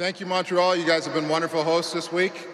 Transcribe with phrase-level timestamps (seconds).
[0.00, 0.76] Thank you, Montreal.
[0.76, 2.48] You guys have been wonderful hosts this week.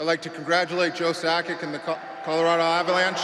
[0.00, 3.20] I'd like to congratulate Joe Sakic and the Colorado Avalanche.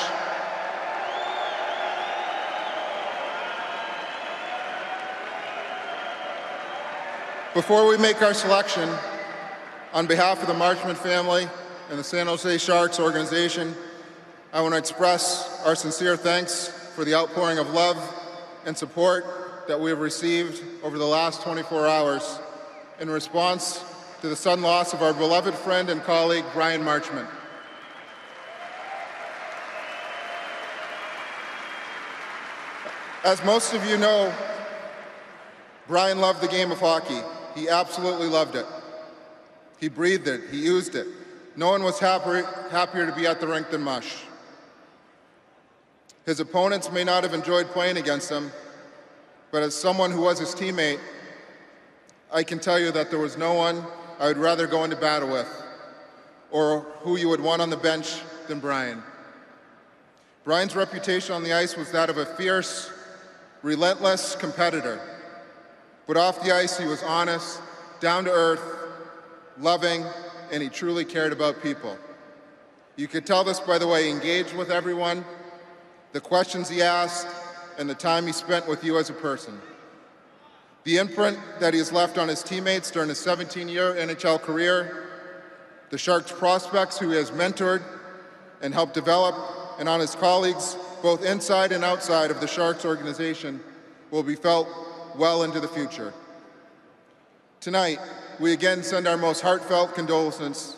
[7.53, 8.89] Before we make our selection,
[9.93, 11.49] on behalf of the Marchment family
[11.91, 13.75] and the San Jose Sharks organization,
[14.53, 17.99] I want to express our sincere thanks for the outpouring of love
[18.67, 22.39] and support that we have received over the last 24 hours
[23.03, 23.85] in response
[24.21, 27.27] to the sudden loss of our beloved friend and colleague, Brian Marchment.
[33.25, 34.33] As most of you know,
[35.89, 37.19] Brian loved the game of hockey.
[37.57, 38.67] He absolutely loved it.
[39.81, 40.43] He breathed it.
[40.53, 41.09] He used it.
[41.57, 44.19] No one was happier, happier to be at the rink than Mush.
[46.25, 48.53] His opponents may not have enjoyed playing against him,
[49.51, 51.01] but as someone who was his teammate,
[52.33, 53.85] I can tell you that there was no one
[54.19, 55.49] I would rather go into battle with
[56.51, 59.03] or who you would want on the bench than Brian.
[60.45, 62.91] Brian's reputation on the ice was that of a fierce,
[63.63, 65.01] relentless competitor.
[66.07, 67.61] But off the ice, he was honest,
[68.01, 68.63] down to earth,
[69.59, 70.05] loving,
[70.51, 71.97] and he truly cared about people.
[72.97, 75.25] You could tell this by the way he engaged with everyone,
[76.13, 77.29] the questions he asked,
[77.79, 79.61] and the time he spent with you as a person.
[80.85, 85.07] The imprint that he has left on his teammates during his 17-year NHL career,
[85.91, 87.83] the Sharks prospects who he has mentored
[88.61, 89.37] and helped develop,
[89.79, 93.61] and on his colleagues, both inside and outside of the Sharks organization,
[94.11, 94.69] will be felt
[95.17, 96.13] well into the future.
[97.61, 98.01] Tonight,
[98.41, 100.77] we again send our most heartfelt condolences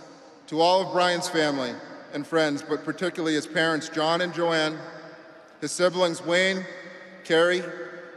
[0.49, 1.73] to all of Brian's family
[2.13, 4.79] and friends, but particularly his parents, John and Joanne,
[5.63, 6.67] his siblings, Wayne,
[7.25, 7.63] Carrie,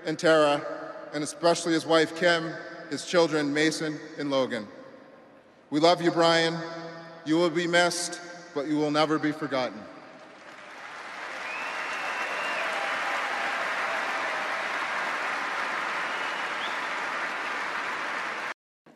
[0.05, 0.65] and Tara,
[1.17, 2.53] and especially his wife, Kim,
[2.91, 4.67] his children, Mason and Logan.
[5.71, 6.55] We love you, Brian.
[7.25, 8.21] You will be missed,
[8.53, 9.79] but you will never be forgotten.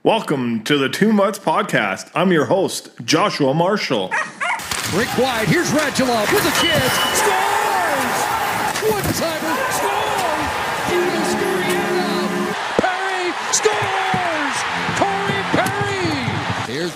[0.03, 2.11] Welcome to the Two Mutts Podcast.
[2.13, 4.11] I'm your host, Joshua Marshall.
[4.93, 6.93] Rick Wide, here's Radulov with a chance.
[7.17, 8.91] Scores!
[8.93, 9.40] One timer,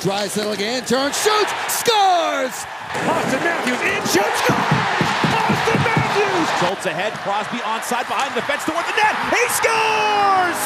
[0.06, 0.30] Perry!
[0.30, 2.66] Here's Draisaitl again, turns, shoots, scores!
[3.10, 5.10] Auston Matthews in, shoots, scores!
[5.34, 6.48] Auston Matthews!
[6.60, 9.16] Schultz ahead, Crosby onside behind the fence toward the net.
[9.34, 10.60] He scores!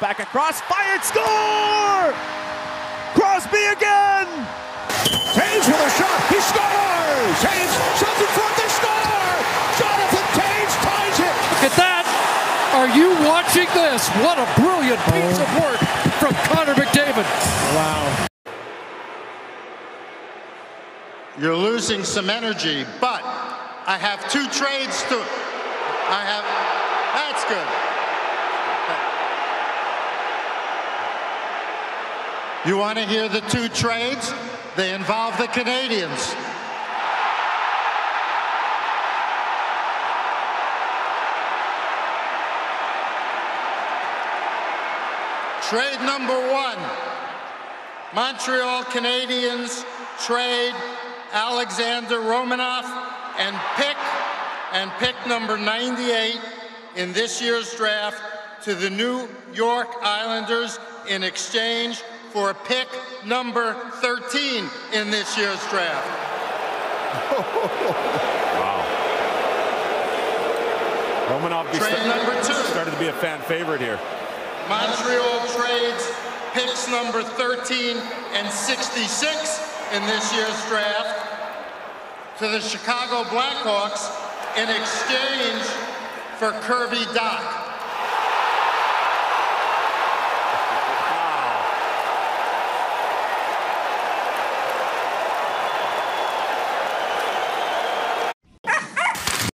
[0.00, 2.14] Back across, fired, score!
[3.14, 4.28] Crosby again!
[5.34, 7.36] Toews with a shot, he scores!
[7.42, 9.34] Toews shots in front, they score!
[9.78, 11.34] Jonathan Toews ties it!
[11.50, 12.04] Look at that!
[12.74, 14.08] Are you watching this?
[14.22, 15.78] What a brilliant piece of work
[16.18, 17.26] from Connor McDavid.
[17.74, 18.26] Wow.
[21.36, 25.16] You're losing some energy, but I have two trades to.
[25.18, 26.44] I have.
[27.14, 27.66] That's good.
[32.70, 34.32] You want to hear the two trades?
[34.76, 36.34] They involve the Canadiens.
[45.68, 46.78] Trade number one.
[48.14, 49.84] Montreal Canadiens
[50.24, 50.74] trade
[51.34, 52.84] Alexander Romanov
[53.38, 53.96] and pick
[54.72, 56.38] and pick number 98
[56.94, 58.22] in this year's draft
[58.62, 60.78] to the New York Islanders
[61.08, 62.86] in exchange for pick
[63.26, 66.06] number 13 in this year's draft.
[68.54, 68.80] wow.
[71.30, 71.74] Romanov
[72.70, 73.98] started to be a fan favorite here.
[74.68, 76.12] Montreal trades
[76.52, 77.96] picks number 13
[78.34, 81.23] and 66 in this year's draft
[82.38, 84.10] to the Chicago Blackhawks
[84.56, 85.62] in exchange
[86.36, 87.60] for Kirby Dach.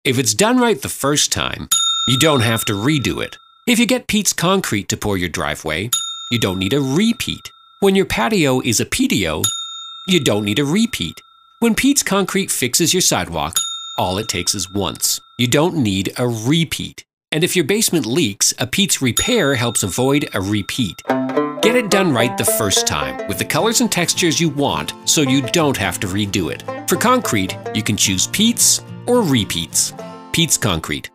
[0.05, 1.67] If it's done right the first time,
[2.07, 3.37] you don't have to redo it.
[3.67, 5.89] If you get Pete's Concrete to pour your driveway,
[6.31, 7.51] you don't need a repeat.
[7.79, 9.43] When your patio is a PDO,
[10.07, 11.21] you don't need a repeat.
[11.59, 13.57] When Pete's Concrete fixes your sidewalk,
[13.97, 15.19] all it takes is once.
[15.39, 17.03] You don't need a repeat.
[17.31, 21.01] And if your basement leaks, a Pete's repair helps avoid a repeat.
[21.63, 25.21] Get it done right the first time with the colors and textures you want so
[25.21, 26.63] you don't have to redo it.
[26.87, 29.95] For concrete, you can choose Pete's or repeats.
[30.33, 31.09] Pete's Concrete.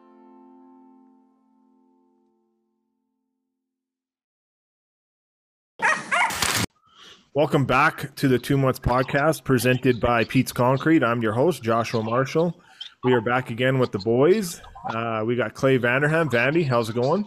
[7.35, 11.03] Welcome back to the Two Months Podcast presented by Pete's Concrete.
[11.03, 12.61] I'm your host, Joshua Marshall.
[13.05, 14.61] We are back again with the boys.
[14.91, 16.29] Uh, we got Clay Vanderham.
[16.29, 17.25] Vandy, how's it going?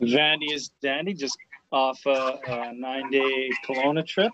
[0.00, 1.36] Vandy is dandy, just
[1.72, 4.30] off a, a nine day Kelowna trip.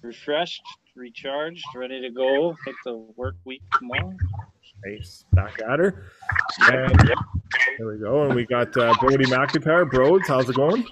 [0.00, 0.62] Refreshed,
[0.96, 2.56] recharged, ready to go.
[2.66, 4.12] Hit the work week tomorrow.
[4.84, 5.24] Nice.
[5.34, 6.10] Back at her.
[6.62, 6.98] And
[7.78, 8.24] there we go.
[8.24, 9.88] And we got uh, Brody McIntyre.
[9.88, 10.84] Broads, how's it going?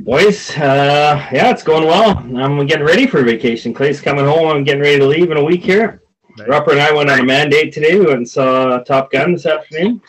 [0.00, 2.18] Boys, uh, yeah, it's going well.
[2.18, 3.74] I'm getting ready for vacation.
[3.74, 4.48] Clay's coming home.
[4.48, 6.02] I'm getting ready to leave in a week here.
[6.38, 6.46] Nice.
[6.48, 7.98] Rupper and I went on a mandate today.
[7.98, 10.00] We went and saw Top Gun this afternoon.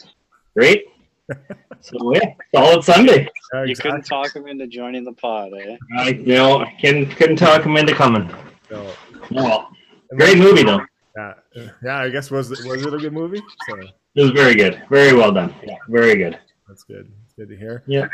[0.55, 0.85] Great.
[1.81, 3.27] so yeah, solid Sunday.
[3.65, 5.75] You couldn't talk him into joining the pod, eh?
[5.97, 8.29] I you know I couldn't couldn't talk him into coming.
[8.69, 8.93] So,
[9.31, 9.71] Well,
[10.15, 10.81] great movie though.
[11.17, 11.33] yeah,
[11.83, 13.41] yeah, I guess was it, was it a good movie?
[13.67, 14.83] So It was very good.
[14.89, 15.53] Very well done.
[15.63, 16.37] Yeah, very good.
[16.67, 17.11] that's good.
[17.25, 17.83] It's good to hear.
[17.87, 18.07] Yeah.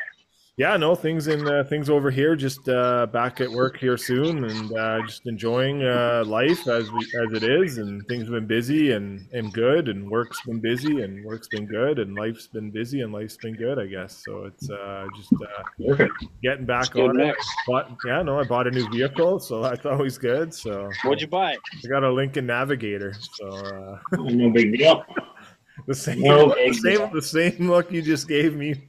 [0.58, 2.34] Yeah, no things in uh, things over here.
[2.38, 7.00] Just uh, back at work here soon, and uh, just enjoying uh, life as we
[7.00, 7.78] as it is.
[7.78, 11.66] And things have been busy and and good, and work's been busy and work's been
[11.66, 13.78] good, and life's been busy and life's been good.
[13.80, 14.46] I guess so.
[14.46, 16.08] It's uh, just uh,
[16.42, 17.36] getting back on it.
[17.68, 20.54] Bought, yeah, no, I bought a new vehicle, so that's always good.
[20.54, 21.58] So What'd you buy?
[21.84, 25.04] I got a Lincoln Navigator, so uh, No big deal.
[25.88, 27.10] the same, No the same, deal.
[27.12, 28.88] the same look you just gave me,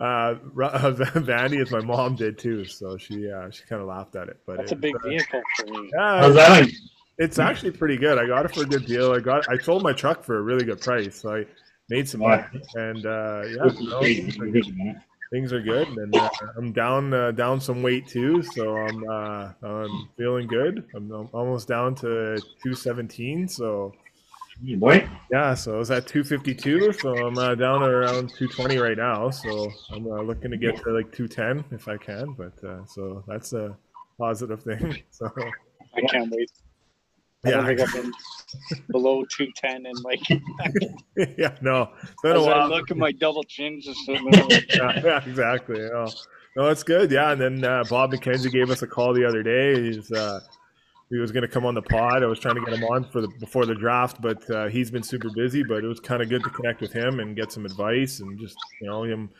[0.00, 0.04] uh,
[0.62, 2.64] uh, Vandy, as my mom did too.
[2.64, 5.42] So she, uh, she kind of laughed at it, but That's a big uh, vehicle
[5.56, 5.90] for me.
[5.94, 6.62] yeah, How's that?
[6.62, 6.70] on-
[7.18, 8.16] it's actually pretty good.
[8.16, 9.12] I got it for a good deal.
[9.12, 11.44] I got, I sold my truck for a really good price, so I
[11.90, 12.44] made some money.
[12.74, 15.00] And uh, yeah, no, things are good.
[15.30, 18.42] Things are good, and uh, I'm down, uh, down some weight too.
[18.42, 20.86] So I'm, uh, I'm feeling good.
[20.94, 23.48] I'm al- almost down to 217.
[23.48, 23.94] So.
[24.62, 29.30] Boy, Yeah, so I was at 252, so I'm uh, down around 220 right now.
[29.30, 33.24] So I'm uh, looking to get to like 210 if I can, but uh, so
[33.26, 33.76] that's a
[34.18, 35.02] positive thing.
[35.10, 35.30] So
[35.96, 36.50] I can't wait.
[37.44, 38.12] I don't yeah, think I've been
[38.90, 40.20] below 210 and like
[41.38, 42.68] yeah, no, it's been a as I while.
[42.68, 44.46] look at my double chins just sitting there.
[44.74, 45.80] yeah, yeah, exactly.
[45.80, 46.06] No,
[46.56, 47.10] no, it's good.
[47.10, 49.82] Yeah, and then uh, Bob McKenzie gave us a call the other day.
[49.84, 50.40] He's uh,
[51.10, 52.22] he was going to come on the pod.
[52.22, 54.90] I was trying to get him on for the before the draft, but uh, he's
[54.90, 55.62] been super busy.
[55.62, 58.38] But it was kind of good to connect with him and get some advice and
[58.38, 59.30] just you know him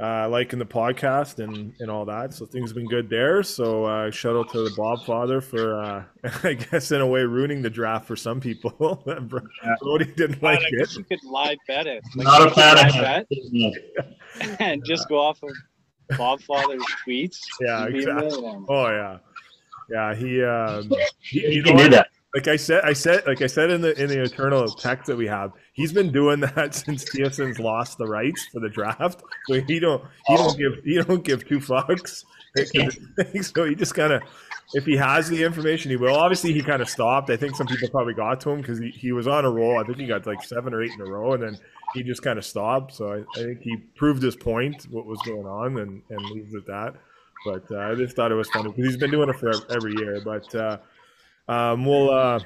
[0.00, 2.32] uh, liking the podcast and and all that.
[2.32, 3.42] So things have been good there.
[3.42, 6.04] So uh, shout out to the Bob father for uh,
[6.42, 9.02] I guess in a way ruining the draft for some people.
[9.82, 10.78] Brody didn't I like it.
[10.78, 12.02] guess you could live bet it.
[12.16, 13.26] Like, not a could fan
[14.40, 15.50] bet and just go off of
[16.18, 17.38] Bob Father's tweets.
[17.60, 18.64] Yeah, You'd be a exactly.
[18.68, 19.18] Oh yeah,
[19.90, 20.14] yeah.
[20.14, 20.90] He, um,
[21.20, 22.08] he You can do that.
[22.34, 25.16] Like I said, I said, like I said in the in the eternal text that
[25.16, 29.22] we have, he's been doing that since TSN's lost the rights for the draft.
[29.46, 32.24] So he don't he don't give he don't give two fucks.
[33.42, 34.22] so he just kind of,
[34.74, 36.14] if he has the information, he will.
[36.14, 37.30] Obviously, he kind of stopped.
[37.30, 39.78] I think some people probably got to him because he, he was on a roll.
[39.78, 41.58] I think he got like seven or eight in a row, and then
[41.94, 42.94] he just kind of stopped.
[42.94, 46.54] So I, I think he proved his point, what was going on, and and leaves
[46.54, 46.94] it at that.
[47.44, 49.94] But uh, I just thought it was funny because he's been doing it for every
[49.98, 50.20] year.
[50.24, 50.78] But uh,
[51.48, 52.40] um, we'll uh,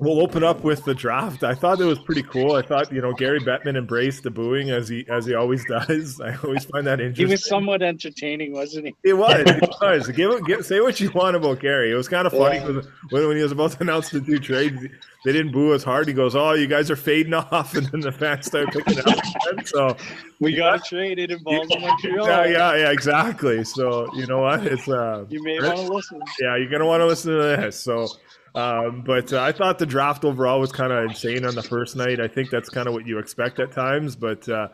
[0.00, 1.44] we'll open up with the draft.
[1.44, 2.54] I thought it was pretty cool.
[2.56, 6.20] I thought you know Gary Bettman embraced the booing as he as he always does.
[6.24, 7.26] I always find that interesting.
[7.26, 8.94] He was somewhat entertaining, wasn't he?
[9.04, 9.40] It was.
[9.46, 10.08] It was.
[10.08, 11.92] Give, it- give, say what you want about Gary.
[11.92, 12.66] It was kind of funny Yeah.
[12.66, 14.82] 'cause when, when he was about to announce the two trades,
[15.24, 16.08] they didn't boo as hard.
[16.08, 19.06] He goes, "Oh, you guys are fading off," and then the fans start picking up.
[19.06, 19.64] again.
[19.66, 19.96] So
[20.40, 21.18] We got to trade.
[21.18, 22.26] It involves Montreal.
[22.26, 23.62] yeah, yeah, yeah, exactly.
[23.64, 24.66] So you know what?
[24.66, 26.20] It's uh, You may want to listen.
[26.40, 27.78] yeah, you're gonna want to listen to this.
[27.78, 28.06] So,
[28.54, 31.96] um, but uh, I thought the draft overall was kind of insane on the first
[31.96, 32.20] night.
[32.20, 34.16] I think that's kind of what you expect at times.
[34.16, 34.68] But uh,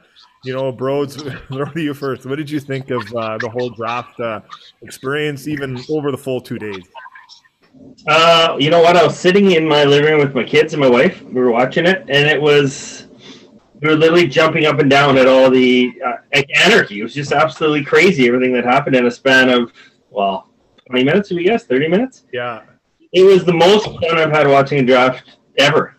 [0.44, 1.16] you know, Broads,
[1.48, 2.26] throw to you first.
[2.26, 4.40] What did you think of uh, the whole draft uh,
[4.82, 6.84] experience, even over the full two days?
[8.06, 8.96] Uh, you know what?
[8.96, 11.22] I was sitting in my living room with my kids and my wife.
[11.22, 13.06] We were watching it, and it was
[13.80, 17.00] we were literally jumping up and down at all the uh, anarchy.
[17.00, 18.26] It was just absolutely crazy.
[18.26, 19.72] Everything that happened in a span of
[20.10, 20.48] well,
[20.88, 21.30] twenty minutes.
[21.30, 22.24] We guess thirty minutes?
[22.32, 22.62] Yeah,
[23.12, 25.96] It was the most fun I've had watching a draft ever.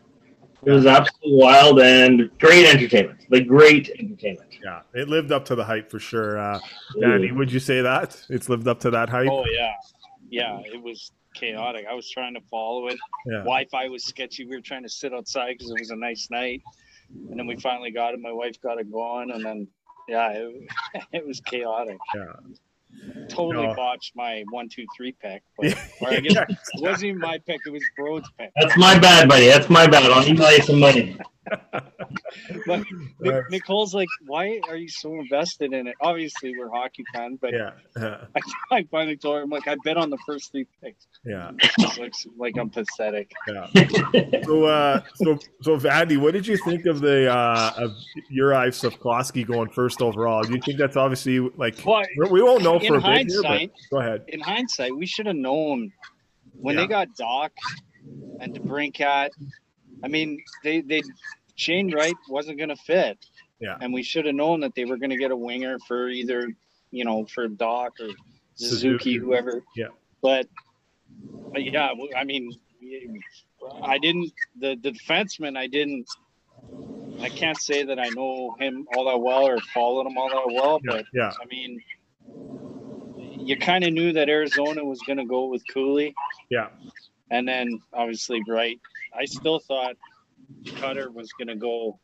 [0.65, 3.25] It was absolutely wild and great entertainment.
[3.29, 4.49] Like great entertainment.
[4.63, 6.37] yeah, it lived up to the hype for sure.
[6.37, 6.59] Uh,
[6.99, 9.29] Danny, would you say that it's lived up to that hype?
[9.31, 9.71] Oh yeah,
[10.29, 10.59] yeah.
[10.65, 11.85] It was chaotic.
[11.89, 12.97] I was trying to follow it.
[13.25, 13.39] Yeah.
[13.39, 14.45] Wi-Fi was sketchy.
[14.45, 16.61] We were trying to sit outside because it was a nice night,
[17.29, 18.19] and then we finally got it.
[18.19, 19.67] My wife got it going, and then
[20.09, 20.67] yeah, it,
[21.13, 21.97] it was chaotic.
[22.15, 22.23] Yeah.
[23.29, 23.75] Totally No.
[23.75, 25.43] botched my one, two, three pick.
[25.57, 27.59] But, or I guess it wasn't even my pick.
[27.65, 28.51] It was Broad's pick.
[28.59, 29.47] That's my bad, buddy.
[29.47, 30.11] That's my bad.
[30.11, 31.17] I'll email you some money.
[32.65, 32.83] but
[33.19, 35.95] Nic- Nicole's like, why are you so invested in it?
[36.01, 37.71] Obviously, we're hockey fans, but Yeah.
[37.97, 38.25] Yeah.
[38.71, 41.07] I, I finally told her, I'm like, I bet on the first three picks.
[41.25, 41.51] Yeah.
[41.59, 43.31] It looks like I'm pathetic.
[43.47, 43.67] Yeah.
[44.45, 47.91] so, uh, so, so, Vandy, what did you think of the uh, of
[48.29, 50.43] Uri Slafkovsky going first overall?
[50.43, 53.41] Do you think that's obviously like Well, we won't know in for a bit here,
[53.41, 54.23] but hindsight- go ahead.
[54.27, 55.91] In hindsight, we should have known
[56.53, 56.81] when Yeah.
[56.81, 57.49] they got Dach
[58.39, 59.29] and DeBrincat.
[60.03, 61.01] I mean, they they
[61.57, 63.17] Shane Wright wasn't going to fit.
[63.59, 63.75] Yeah.
[63.81, 66.47] and we should have known that they were going to get a winger for either
[66.91, 68.09] you know for Dach or
[68.53, 69.13] Suzuki, Suzuki.
[69.17, 69.63] whoever.
[69.75, 69.87] Yeah.
[70.21, 70.45] But,
[71.51, 72.51] but yeah, I mean,
[73.81, 75.57] I didn't the the defenseman.
[75.57, 76.07] I didn't.
[77.19, 80.53] I can't say that I know him all that well or followed him all that
[80.53, 80.91] well, Yeah.
[80.91, 81.31] but Yeah.
[81.41, 81.81] I mean,
[83.39, 86.13] you kind of knew that Arizona was going to go with Cooley,
[86.51, 86.67] Yeah.
[87.31, 88.79] and then obviously Wright.
[89.17, 89.95] I still thought
[90.75, 91.99] Cutter was going to go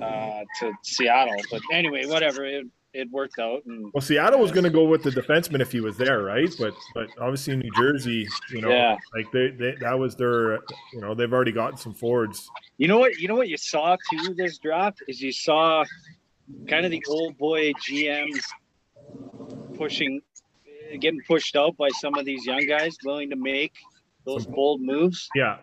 [0.00, 2.44] uh, to Seattle, but anyway, whatever.
[2.44, 5.72] It it worked out, and Well, Seattle was going to go with the defenseman if
[5.72, 6.54] he was there, right?
[6.58, 8.98] But but obviously New Jersey, you know, Yeah.
[9.16, 10.56] like they, they that was their,
[10.92, 12.50] you know, they've already gotten some forwards.
[12.76, 13.18] You know what?
[13.18, 15.84] You know what you saw too this draft is you saw
[16.68, 18.42] kind of the old boy GMs
[19.76, 20.20] pushing,
[21.00, 23.72] getting pushed out by some of these young guys willing to make
[24.26, 25.28] those bold moves.
[25.34, 25.56] Yeah.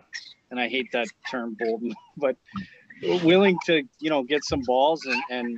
[0.51, 2.35] And I hate that term bold, move, but
[3.23, 5.57] willing to you know get some balls and and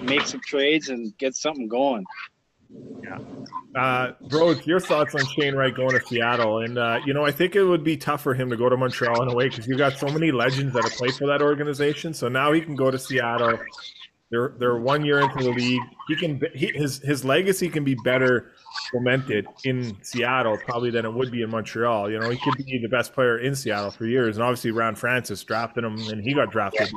[0.00, 2.04] make some trades and get something going.
[3.74, 6.60] Uh, bro, your thoughts on Shane Wright going to Seattle?
[6.60, 8.76] And uh, you know, I think it would be tough for him to go to
[8.76, 11.42] Montreal in a way because you've got so many legends that have played for that
[11.42, 12.12] organization.
[12.12, 13.58] So now he can go to Seattle.
[14.30, 15.80] They're they're one year into the league.
[16.06, 18.52] He can he, his his legacy can be better
[18.92, 22.10] fomented in Seattle probably than it would be in Montreal.
[22.10, 24.36] You know, he could be the best player in Seattle for years.
[24.36, 26.90] And obviously, Ron Francis drafted him, and he got drafted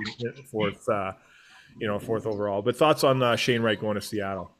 [0.51, 1.13] fourth, uh,
[1.79, 2.61] you know, fourth overall.
[2.61, 4.51] But thoughts on uh, Shane Wright going to Seattle?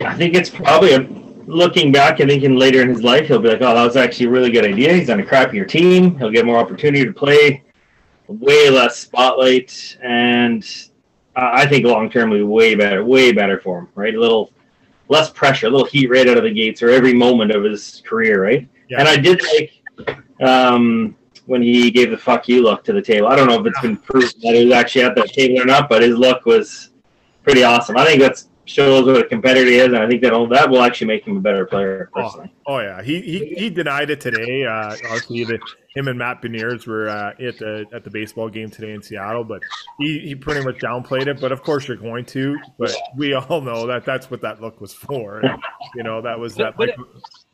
[0.00, 1.00] I think it's probably a,
[1.46, 2.20] looking back.
[2.20, 4.30] I think in later in his life, he'll be like, "Oh, that was actually a
[4.30, 6.16] really good idea." He's on a crappier team.
[6.18, 7.64] He'll get more opportunity to play,
[8.28, 10.64] way less spotlight, and
[11.36, 13.88] uh, I think long term will be way better, way better for him.
[13.94, 14.52] Right, a little
[15.08, 18.02] less pressure, a little heat right out of the gates, or every moment of his
[18.06, 18.42] career.
[18.42, 19.00] Right, Yeah.
[19.00, 19.72] and I did like
[20.46, 23.28] um, when he gave the "fuck you" look to the table.
[23.28, 25.64] I don't know if it's been proved that he was actually at that table or
[25.66, 26.90] not, but his look was
[27.42, 27.96] pretty awesome.
[27.96, 30.82] I think that's shows what a competitor he is, and I think that that will
[30.82, 32.08] actually make him a better player.
[32.12, 32.52] Personally.
[32.66, 34.64] Oh, oh yeah, he, he he denied it today.
[34.64, 35.58] Uh, obviously, the,
[35.94, 39.44] him and Matt Beniers were uh, at the at the baseball game today in Seattle,
[39.44, 39.60] but
[39.98, 41.40] he, he pretty much downplayed it.
[41.40, 42.56] But of course, you're going to.
[42.78, 45.40] But we all know that that's what that look was for.
[45.40, 45.62] And,
[45.94, 46.76] you know, that was that.
[46.76, 46.96] But- Like,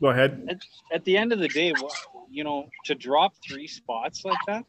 [0.01, 0.45] go ahead.
[0.49, 0.57] at,
[0.93, 1.89] at the end of the day, wha-
[2.29, 4.65] you know, to drop three spots like that,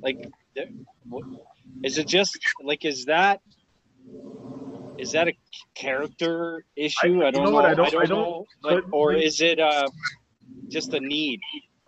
[0.00, 0.68] like, th-
[1.08, 1.24] what-
[1.84, 3.40] is it just like is that
[5.02, 5.32] is that a
[5.74, 7.24] character issue?
[7.24, 7.56] I, don't know know.
[7.56, 9.86] what, I I don't, don't- I don't- know, but, or is it uh
[10.68, 11.40] just a need?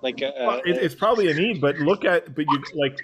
[0.02, 2.99] Like, a, Well, it, it's probably a need, but look at but you like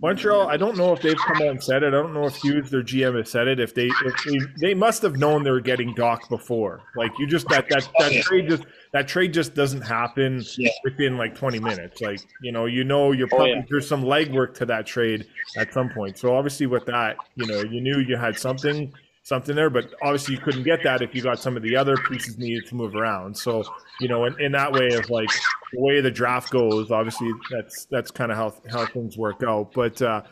[0.00, 0.48] Montreal.
[0.48, 1.88] I don't know if they've come out and said it.
[1.88, 3.60] I don't know if Hughes, their GM, has said it.
[3.60, 6.80] If they if they, they must have known they were getting Dach before.
[6.96, 10.42] Like you just that that that trade just that trade just doesn't happen
[10.84, 12.00] within like 20 minutes.
[12.00, 13.62] Like you know you know you're Oh, yeah.
[13.68, 16.18] there's some legwork to that trade at some point.
[16.18, 18.92] So obviously with that you know you knew you had something
[19.22, 21.96] something there, but obviously you couldn't get that if you got some of the other
[21.96, 23.36] pieces needed to move around.
[23.36, 23.64] So
[24.00, 25.30] you know in, in that way of like
[25.72, 29.72] the way the draft goes, obviously that's that's kind of how how things work out.
[29.72, 30.22] But uh,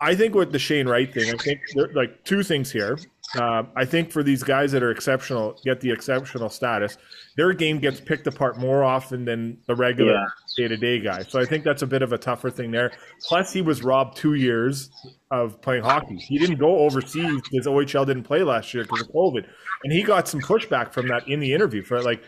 [0.00, 2.98] I think with the Shane Wright thing, I think there like two things here.
[3.36, 6.96] Uh, I think for these guys that are exceptional, get the exceptional status,
[7.36, 10.26] their game gets picked apart more often than the regular Yeah.
[10.60, 11.22] Day to day guy.
[11.22, 12.92] So I think that's a bit of a tougher thing there.
[13.26, 14.90] Plus, he was robbed two years
[15.30, 16.16] of playing hockey.
[16.16, 19.46] He didn't go overseas because OHL didn't play last year because of COVID,
[19.84, 21.82] and he got some pushback from that in the interview.
[21.82, 22.22] For like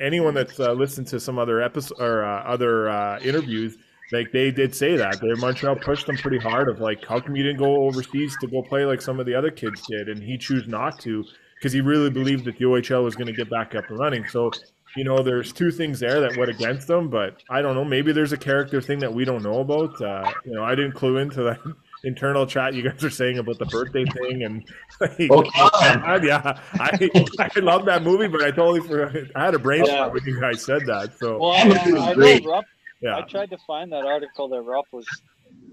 [0.00, 3.76] anyone that's uh, listened to some other episode or uh, other uh, interviews,
[4.12, 7.34] like they did say that they Montreal pushed him pretty hard of like, how come
[7.34, 10.22] you didn't go overseas to go play like some of the other kids did, and
[10.22, 11.24] he chose not to
[11.56, 14.26] because he really believed that the OHL was going to get back up and running.
[14.28, 14.50] So.
[14.96, 17.84] You know, there's two things there that went against them, but I don't know.
[17.84, 20.00] Maybe there's a character thing that we don't know about.
[20.00, 21.60] Uh, you know, I didn't clue into that
[22.04, 24.62] internal chat you guys are saying about the birthday thing and
[25.00, 25.50] like, Okay.
[26.26, 29.16] yeah, I I love that movie, but I totally forgot.
[29.34, 29.98] I had a brain Yeah.
[29.98, 31.16] fart when you guys said that.
[31.18, 32.64] So well, I, I, I know Rupp.
[33.00, 33.16] Yeah.
[33.16, 35.06] I tried to find that article that Rupp was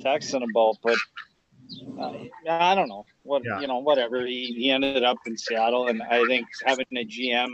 [0.01, 0.97] texting about, but
[1.99, 2.13] uh,
[2.49, 3.59] I don't know what Yeah.
[3.59, 3.79] you know.
[3.79, 4.25] Whatever.
[4.25, 7.49] He, he ended up in Seattle, and I think having a GM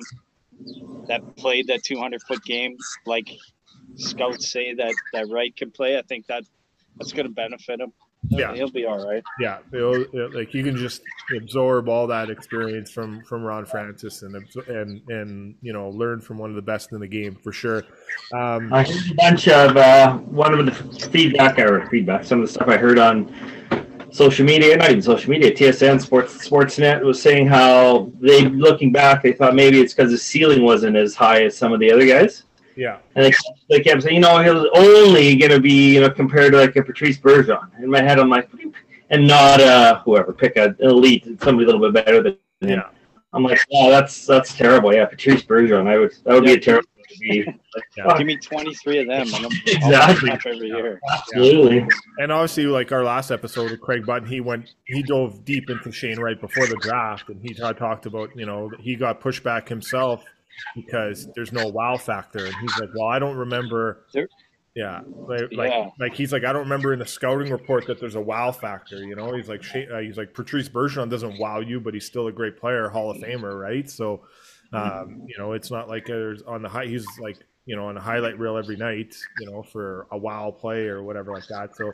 [1.07, 3.29] that played that 200 foot game, like
[3.95, 6.43] scouts say that that Wright can play, I think that
[6.97, 7.91] that's going to benefit him.
[8.29, 8.55] Yeah.
[8.55, 9.21] he'll be all right.
[9.39, 11.03] Yeah, it'll- it- like you can just
[11.37, 14.35] absorb all that experience from from Ron Francis and
[14.67, 17.83] and and you know learn from one of the best in the game for sure.
[18.33, 20.71] Um, I heard a bunch of uh, one of the
[21.09, 23.31] feedback or feedback, some of the stuff I heard on
[24.15, 29.21] social media, not even social media, TSN Sports Sportsnet was saying how they looking back,
[29.21, 32.07] they thought maybe it's because the ceiling wasn't as high as some of the other
[32.07, 32.43] guys.
[32.77, 33.33] yeah, And they,
[33.69, 36.59] they kept saying, you know, he was only going to be, you know, compared to
[36.59, 37.67] like a Patrice Bergeron.
[37.79, 38.49] In my head, I'm like,
[39.09, 42.79] and not uh, whoever, pick an elite, somebody a little bit better than him.
[42.79, 42.89] Yeah.
[43.33, 44.93] I'm like, oh, that's that's terrible.
[44.93, 47.59] Yeah, Patrice Bergeron, I would that would be a terrible thing to be.
[47.97, 48.17] Yeah.
[48.17, 50.29] Give me 23 of them, and I'm Exactly.
[50.31, 50.99] I'll every year.
[51.13, 51.85] absolutely.
[52.19, 55.91] and obviously like our last episode with Craig Button, he went he dove deep into
[55.91, 59.67] Shane Wright before the draft, and he ta- talked about you know he got pushback
[59.69, 60.23] himself
[60.75, 64.05] because there's no wow factor, and he's like, well, I don't remember.
[64.13, 64.29] There-
[64.75, 65.89] Yeah, like, like, Yeah.
[65.99, 68.97] like he's like, I don't remember in the scouting report that there's a wow factor.
[68.97, 72.27] You know, he's like, uh, he's like Patrice Bergeron doesn't wow you, but he's still
[72.27, 73.89] a great player, Hall of Famer, right?
[73.89, 74.23] So,
[74.75, 76.85] um, you know, it's not like there's on the high.
[76.85, 80.51] He's like, you know, on a highlight reel every night, you know, for a wow
[80.51, 81.75] play or whatever like that.
[81.75, 81.93] So,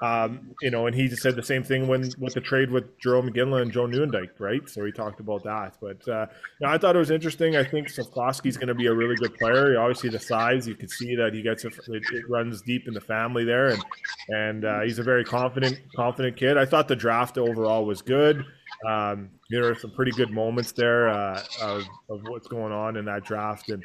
[0.00, 2.98] um, you know, and he just said the same thing when with the trade with
[2.98, 4.68] Jarome Iginla and Joe Nieuwendyk, right?
[4.68, 5.76] So he talked about that.
[5.80, 6.26] But uh,
[6.60, 7.54] you know, I thought it was interesting.
[7.54, 9.78] I think Slafkovsky's going to be a really good player.
[9.78, 13.00] Obviously, the size you can see that he gets it, it, runs deep in the
[13.00, 13.84] family there, and
[14.28, 16.56] and uh, he's a very confident confident kid.
[16.56, 18.44] I thought the draft overall was good.
[18.88, 23.04] Um, there are some pretty good moments there uh, of, of what's going on in
[23.04, 23.82] that draft, and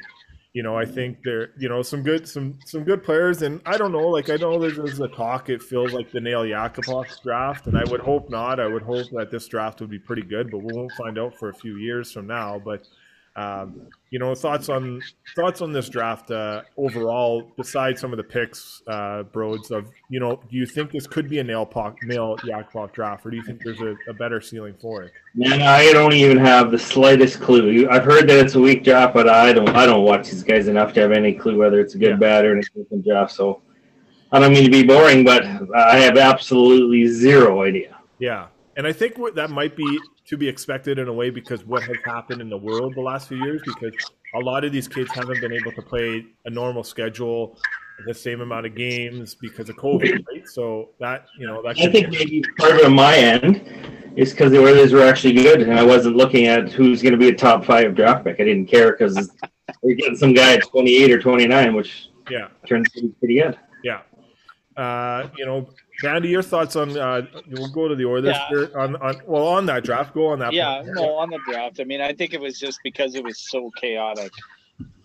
[0.54, 3.76] you know, I think there, you know, some good, some some good players, and I
[3.76, 5.50] don't know, like I know there's, there's a talk.
[5.50, 8.58] It feels like the Nail Yakupov draft, and I would hope not.
[8.58, 11.38] I would hope that this draft would be pretty good, but we won't find out
[11.38, 12.60] for a few years from now.
[12.64, 12.88] But
[13.38, 15.00] um, you know, thoughts on
[15.36, 19.70] thoughts on this draft uh, overall, besides some of the picks, uh, Broads.
[19.70, 23.24] Of you know, do you think this could be a Nail Pok, Nail Yakupov draft,
[23.26, 25.12] or do you think there's a, a better ceiling for it?
[25.34, 27.86] Man, I don't even have the slightest clue.
[27.88, 29.68] I've heard that it's a weak draft, but I don't.
[29.68, 32.16] I don't watch these guys enough to have any clue whether it's a good, Yeah.
[32.16, 33.32] bad, or an different draft.
[33.32, 33.62] So
[34.32, 35.44] I don't mean to be boring, but
[35.76, 37.96] I have absolutely zero idea.
[38.18, 38.46] Yeah,
[38.78, 41.82] and I think what, that might be to be expected in a way because what
[41.82, 43.92] has happened in the world the last few years because
[44.34, 47.58] a lot of these kids haven't been able to play a normal schedule,
[48.06, 50.46] the same amount of games because of COVID, right?
[50.46, 54.30] So that you know that I think maybe part of it on my end is
[54.30, 57.28] because the Oilers were actually good, and I wasn't looking at who's going to be
[57.28, 58.38] a top five draft pick.
[58.38, 59.32] I didn't care because
[59.82, 63.40] we're getting some guy at 28 or 29, which yeah turns out to be pretty
[63.40, 63.58] good.
[63.82, 64.02] yeah.
[64.76, 65.68] Uh, you know,
[66.02, 66.96] Vandy, your thoughts on?
[66.96, 68.48] Uh, we'll go to the Oilers Yeah.
[68.48, 70.14] here on, on well on that draft.
[70.14, 70.52] Go on that.
[70.52, 70.94] Yeah, point.
[70.94, 71.80] no, on the draft.
[71.80, 74.30] I mean, I think it was just because it was so chaotic,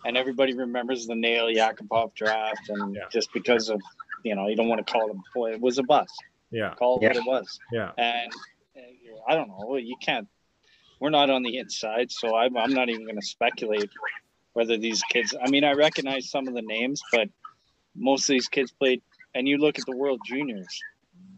[0.05, 3.01] and everybody remembers the Nail Yakupov draft, and Yeah.
[3.11, 3.81] just because of
[4.23, 6.13] you know you don't want to call it a boy, it was a bust.
[6.51, 8.31] yeah, Call it what it was, yeah, and
[8.77, 8.81] uh,
[9.27, 9.75] I don't know.
[9.77, 10.27] You can't.
[10.99, 13.89] We're not on the inside, so I'm, I'm not even going to speculate
[14.53, 15.35] whether these kids.
[15.43, 17.27] I mean, I recognize some of the names, but
[17.95, 19.01] most of these kids played.
[19.35, 20.81] And you look at the World Juniors.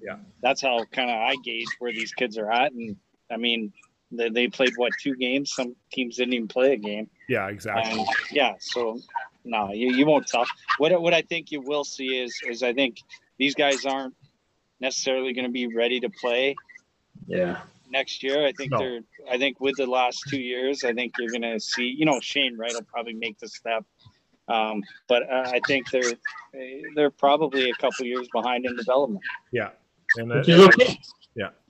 [0.02, 0.18] Yeah.
[0.42, 2.98] That's how kind of I gauge where these kids are at, and
[3.32, 3.74] I mean,
[4.12, 5.52] they, they played what two games?
[5.54, 7.10] Some teams didn't even play a game.
[7.28, 7.92] yeah, exactly.
[8.00, 9.00] And yeah, so
[9.44, 10.46] no, you, you won't tell.
[10.78, 12.98] What what I think you will see is is I think
[13.40, 14.14] these guys aren't
[14.80, 16.56] necessarily going to be ready to play
[17.28, 17.62] Yeah.
[17.90, 18.46] next year.
[18.46, 18.80] I think No.
[18.80, 19.00] they're.
[19.32, 21.86] I think with the last two years, I think you're going to see.
[21.98, 23.84] You know, Shane Wright will probably make the step,
[24.48, 26.14] um, but uh, I think they're
[26.96, 29.22] they're probably a couple years behind in development.
[29.52, 29.70] Yeah,
[30.18, 31.00] and Which that, is okay.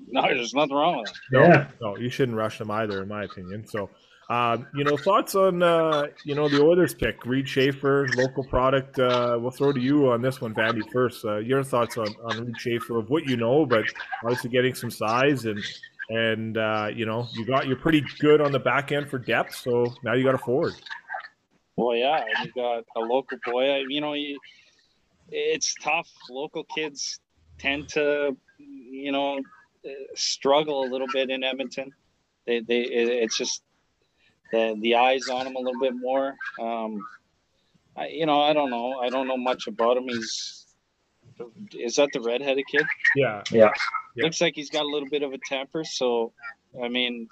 [0.08, 1.16] No, there's nothing wrong with it.
[1.32, 1.68] No, Yeah.
[1.82, 3.66] no, you shouldn't rush them either, in my opinion.
[3.66, 3.90] So,
[4.30, 9.00] um, you know, thoughts on uh, you know the Oilers pick, Reid Schaefer, local product.
[9.00, 10.82] Uh, we'll throw to you on this one, Vandy.
[10.92, 13.86] First, uh, your thoughts on on Reid Schaefer of what you know, but
[14.24, 15.64] obviously getting some size and
[16.10, 19.56] and uh, you know you got you're pretty good on the back end for depth.
[19.56, 20.74] So now you got a forward.
[21.78, 23.84] Well, yeah, you got a local boy.
[23.90, 24.40] You know, you,
[25.30, 26.10] it's tough.
[26.30, 27.20] Local kids
[27.58, 29.40] tend to, you know,
[29.86, 31.92] uh, struggle a little bit in Edmonton.
[32.46, 33.62] They, they, it's just
[34.52, 36.36] the the eyes on him a little bit more.
[36.60, 37.06] Um,
[37.98, 39.00] I, you know, I don't know.
[39.00, 40.08] I don't know much about him.
[40.08, 40.66] He's
[41.74, 42.86] is that the redheaded kid?
[43.16, 43.72] Yeah, Yeah.
[44.16, 44.24] Yeah.
[44.24, 45.84] Looks like he's got a little bit of a temper.
[45.84, 46.32] So,
[46.82, 47.28] I mean,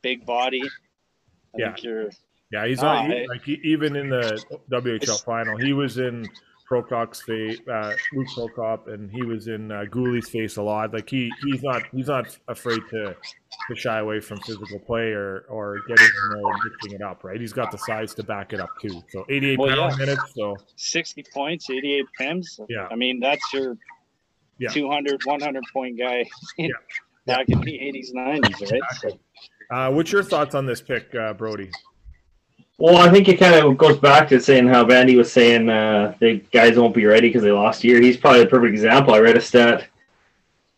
[0.00, 0.62] big body.
[0.62, 1.66] I Yeah.
[1.66, 2.10] think you're
[2.52, 3.10] yeah, he's on.
[3.12, 6.26] I- like he, even in the WHL final, he was in
[6.70, 10.92] Prokop's face, uh, Luke Prokop, and he was in uh, Guhle's face a lot.
[10.92, 13.14] Like he, he's not, he's not afraid to,
[13.68, 17.22] to shy away from physical play or, or getting in there mixing it up.
[17.22, 19.00] Right, he's got the size to back it up too.
[19.10, 19.96] So 88 Well, yeah.
[19.96, 20.22] minutes.
[20.36, 22.46] So 60 points, 88 pims.
[22.68, 22.88] Yeah.
[22.90, 23.76] I mean, that's your
[24.58, 24.70] Yeah.
[24.70, 26.24] 200, 100 point guy
[26.58, 26.68] yeah.
[27.26, 28.82] back in the 80s, 90s, right?
[28.98, 29.20] So,
[29.70, 31.70] Uh, what's your thoughts on this pick, uh, Brody?
[32.78, 36.14] Well, I think it kind of goes back to saying how Vandy was saying uh,
[36.20, 38.02] the guys won't be ready because they lost a year.
[38.02, 39.14] He's probably the perfect example.
[39.14, 39.88] I read a stat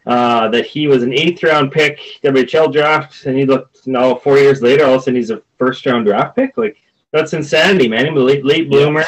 [0.06, 4.38] uh, that he was an eighth round pick WHL draft, and he looked now four
[4.38, 6.56] years later, all of a sudden he's a first round draft pick.
[6.56, 6.76] Like
[7.12, 8.06] that's insanity, man.
[8.06, 9.04] He's a late late bloomer.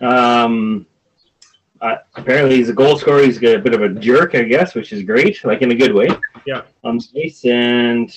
[0.00, 0.86] Um,
[1.82, 3.22] uh, apparently he's a goal scorer.
[3.22, 5.94] He's a bit of a jerk, I guess, which is great, like in a good
[5.94, 6.08] way.
[6.46, 6.62] Yeah.
[6.82, 8.10] On space, and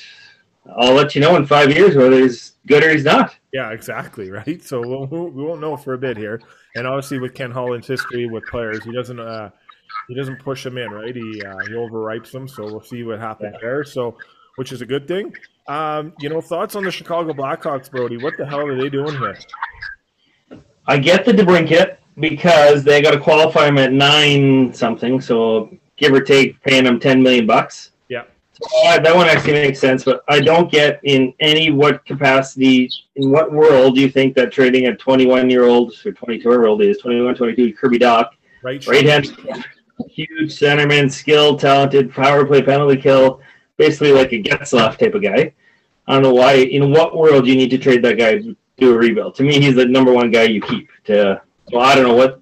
[0.77, 3.35] I'll let you know in five years whether he's good or he's not.
[3.51, 4.31] Yeah, exactly.
[4.31, 4.63] Right.
[4.63, 6.41] So we'll, we won't know for a bit here.
[6.75, 9.49] And obviously, with Ken Holland's history with players, he doesn't uh,
[10.07, 11.15] he doesn't push them in, right?
[11.15, 12.47] He uh, he overripes them.
[12.47, 13.83] So we'll see what happens there.
[13.83, 14.17] So,
[14.55, 15.33] which is a good thing.
[15.67, 18.17] Um, you know, thoughts on the Chicago Blackhawks, Brody?
[18.17, 19.37] What the hell are they doing here?
[20.87, 26.13] I get the DeBrincat because they got to qualify him at nine something, so give
[26.13, 27.91] or take, paying him ten million bucks.
[28.85, 33.29] Uh, that one actually makes sense, but I don't get in any what capacity, in
[33.31, 36.81] what world do you think that trading a 21 year old or 22 year old
[36.81, 38.29] is 21, 22 Kirby Dach,
[38.61, 38.85] Right.
[38.87, 39.25] right hand,
[40.07, 43.41] huge centerman, skilled, talented, power play, penalty kill,
[43.77, 45.53] basically like a Getzlaf type of guy.
[46.07, 46.53] I don't know why.
[46.53, 49.35] In what world do you need to trade that guy to do a rebuild?
[49.35, 50.89] To me, he's the number one guy you keep.
[51.05, 52.41] To well, I don't know what.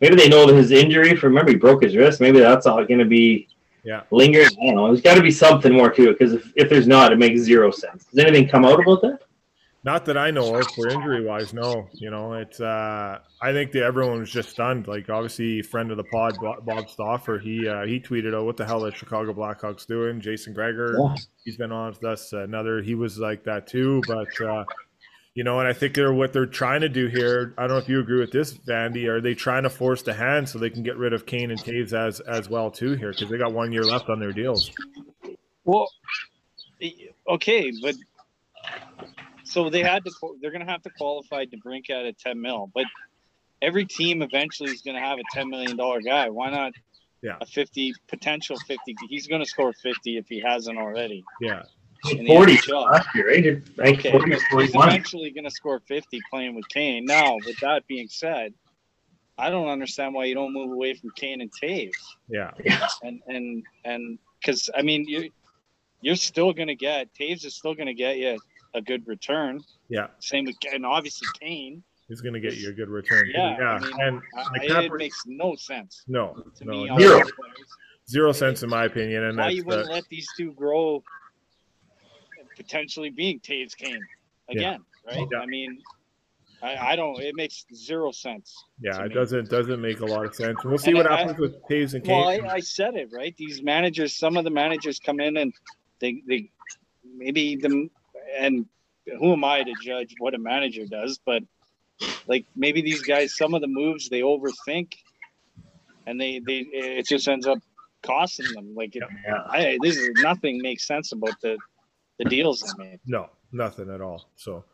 [0.00, 1.14] Maybe they know his injury.
[1.16, 2.20] For remember, he broke his wrist.
[2.20, 3.48] Maybe that's all going to be
[3.84, 4.02] Yeah.
[4.10, 4.46] lingering.
[4.60, 4.86] I don't know.
[4.88, 7.40] There's got to be something more to it because if, if there's not, it makes
[7.40, 8.04] zero sense.
[8.04, 9.18] Does anything come out about that?
[9.84, 11.52] Not that I know of for injury wise.
[11.52, 12.60] No, you know, it's.
[12.60, 14.86] Uh, I think that everyone was just stunned.
[14.86, 18.64] Like obviously, friend of the pod, Bob Stauffer, he uh, he tweeted out, "What the
[18.64, 21.16] hell are Chicago Blackhawks doing?" Jason Gregor, Yeah.
[21.44, 22.32] he's been on with us.
[22.32, 24.00] Another, he was like that too.
[24.06, 24.64] But uh,
[25.34, 27.54] you know, and I think they're what they're trying to do here.
[27.56, 29.06] I don't know if you agree with this, Vandy.
[29.08, 31.60] Are they trying to force the hand so they can get rid of Kane and
[31.60, 34.70] Toews as as well too here because they got one year left on their deals?
[35.64, 35.88] well,
[37.28, 37.94] okay, but
[39.44, 40.10] so they had to.
[40.40, 42.84] They're going to have to qualify DeBrincat at 10 mil, but
[43.60, 46.28] every team eventually is going to have a 10 million dollar guy.
[46.28, 46.72] Why not?
[47.22, 47.36] Yeah.
[47.40, 48.96] A 50 potential 50.
[49.08, 51.24] He's going to score 50 if he hasn't already.
[51.40, 51.62] Yeah,
[52.04, 52.90] 40 NHL.
[52.90, 53.38] last year, right?
[53.38, 54.88] I think Okay, 40 he's 41.
[54.88, 57.04] eventually going to score 50 playing with Kane.
[57.04, 58.52] Now, with that being said,
[59.38, 61.92] I don't understand why you don't move away from Kane and Toews.
[62.28, 62.50] yeah,
[63.02, 65.30] And and and because I mean you
[66.00, 68.38] you're still going to get Toews is still going to get you
[68.74, 69.60] a good return.
[69.88, 70.08] yeah.
[70.18, 71.82] Same with and obviously Kane.
[72.08, 73.30] He's going to get you a good return.
[73.32, 73.64] Yeah, yeah.
[73.70, 76.86] I mean, and I, I- cap it rate- makes no sense no, to no, me.
[76.98, 77.20] Zero.
[77.20, 77.30] players.
[78.08, 79.24] zero sense in my opinion.
[79.24, 81.02] And Why that's you wouldn't uh, let these two grow?
[82.56, 84.00] Potentially being Toews Kane
[84.48, 85.26] again, right?
[85.32, 85.38] Yeah.
[85.40, 85.78] I mean,
[86.62, 87.20] I, I don't.
[87.20, 88.54] It makes zero sense.
[88.80, 89.14] yeah, it me.
[89.14, 90.58] doesn't doesn't make a lot of sense.
[90.64, 92.16] We'll see And what I- happens with Toews and Kane.
[92.16, 93.36] Well, I, I said it right.
[93.36, 95.52] These managers, some of the managers come in and
[95.98, 96.50] they they
[97.16, 97.88] maybe the
[98.38, 98.66] and
[99.18, 101.18] who am I to judge what a manager does?
[101.24, 101.42] But
[102.28, 104.92] like maybe these guys, some of the moves they overthink,
[106.06, 107.58] and they they it just ends up
[108.02, 108.74] costing them.
[108.76, 109.42] Like it, Yeah.
[109.48, 111.56] I this is nothing makes sense about the
[112.18, 113.00] the deals they made.
[113.06, 114.28] no, nothing at all.
[114.36, 114.64] So,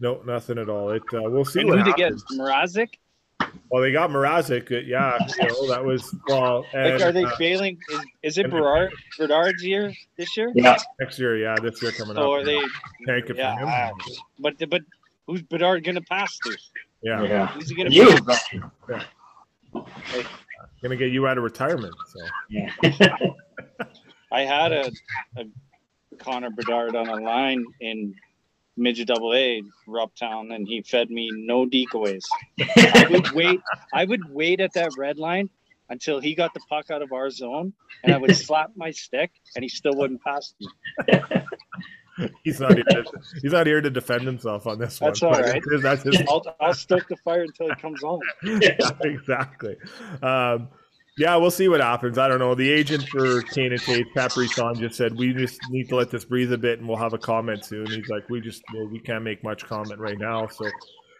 [0.00, 0.90] no, nothing at all.
[0.90, 2.12] It uh, we'll see And what who they get?
[2.12, 2.24] happens.
[2.38, 2.88] Mrazek?
[3.70, 4.70] Well, they got Mrazek.
[4.70, 6.64] uh, Yeah, so that was well.
[6.74, 7.78] And, Like, are they uh, failing?
[7.90, 10.52] Is, is it and- Berard, Bedard's year this year?
[10.54, 10.76] Yeah.
[11.00, 11.36] next year?
[11.36, 12.40] Yeah, this year coming So up.
[12.40, 12.60] are they?
[13.06, 13.68] tank it Yeah, for him?
[13.68, 13.92] I-
[14.38, 14.82] But but
[15.26, 16.56] who's Bedard gonna pass to?
[17.02, 17.46] yeah, Yeah.
[17.48, 18.16] Who's he gonna You.
[18.22, 18.44] pass?
[20.82, 21.94] gonna get you out of retirement.
[22.08, 22.20] So
[22.50, 22.72] Yeah.
[24.32, 24.90] I had a,
[25.36, 25.44] a
[26.16, 28.14] Connor Bedard on a line in
[28.76, 32.24] midget double A, Ruptown, and he fed me no decoys.
[32.60, 33.60] I would wait.
[33.92, 35.50] I would wait at that red line
[35.88, 37.72] until he got the puck out of our zone,
[38.04, 40.68] and I would slap my stick, and he still wouldn't pass me.
[42.44, 42.84] he's not here.
[42.84, 43.04] To,
[43.42, 45.34] he's not here to defend himself on this That's one.
[45.34, 45.62] all but right.
[45.82, 48.20] That's his I'll, I'll stoke the fire until he comes on.
[48.42, 49.76] yeah, exactly.
[50.22, 50.68] Um,
[51.18, 52.18] yeah, we'll see what happens.
[52.18, 52.54] I don't know.
[52.54, 56.10] The agent for Kane and Tate, Pat Brisson, just said we just need to let
[56.10, 57.86] this breathe a bit, and we'll have a comment soon.
[57.86, 60.46] He's like, we just well, we can't make much comment right now.
[60.48, 60.66] So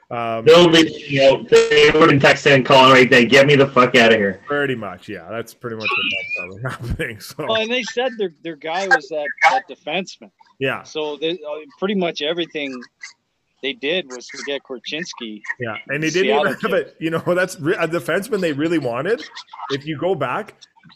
[0.08, 3.24] um, They'll be you know, they wouldn't text and calling right there.
[3.24, 4.40] Get me the fuck out of here.
[4.46, 7.20] pretty much, yeah, that's pretty much what's probably happening.
[7.20, 10.30] So Well, and they said their their guy was that, that defenseman.
[10.60, 11.36] yeah, So they, uh,
[11.78, 12.80] pretty much everything
[13.66, 15.42] they did was to get Korchinski.
[15.58, 16.96] yeah, and they didn't Seattle even have it.
[17.00, 19.24] You know, that's re- a defenseman they really wanted.
[19.70, 20.54] If you go back,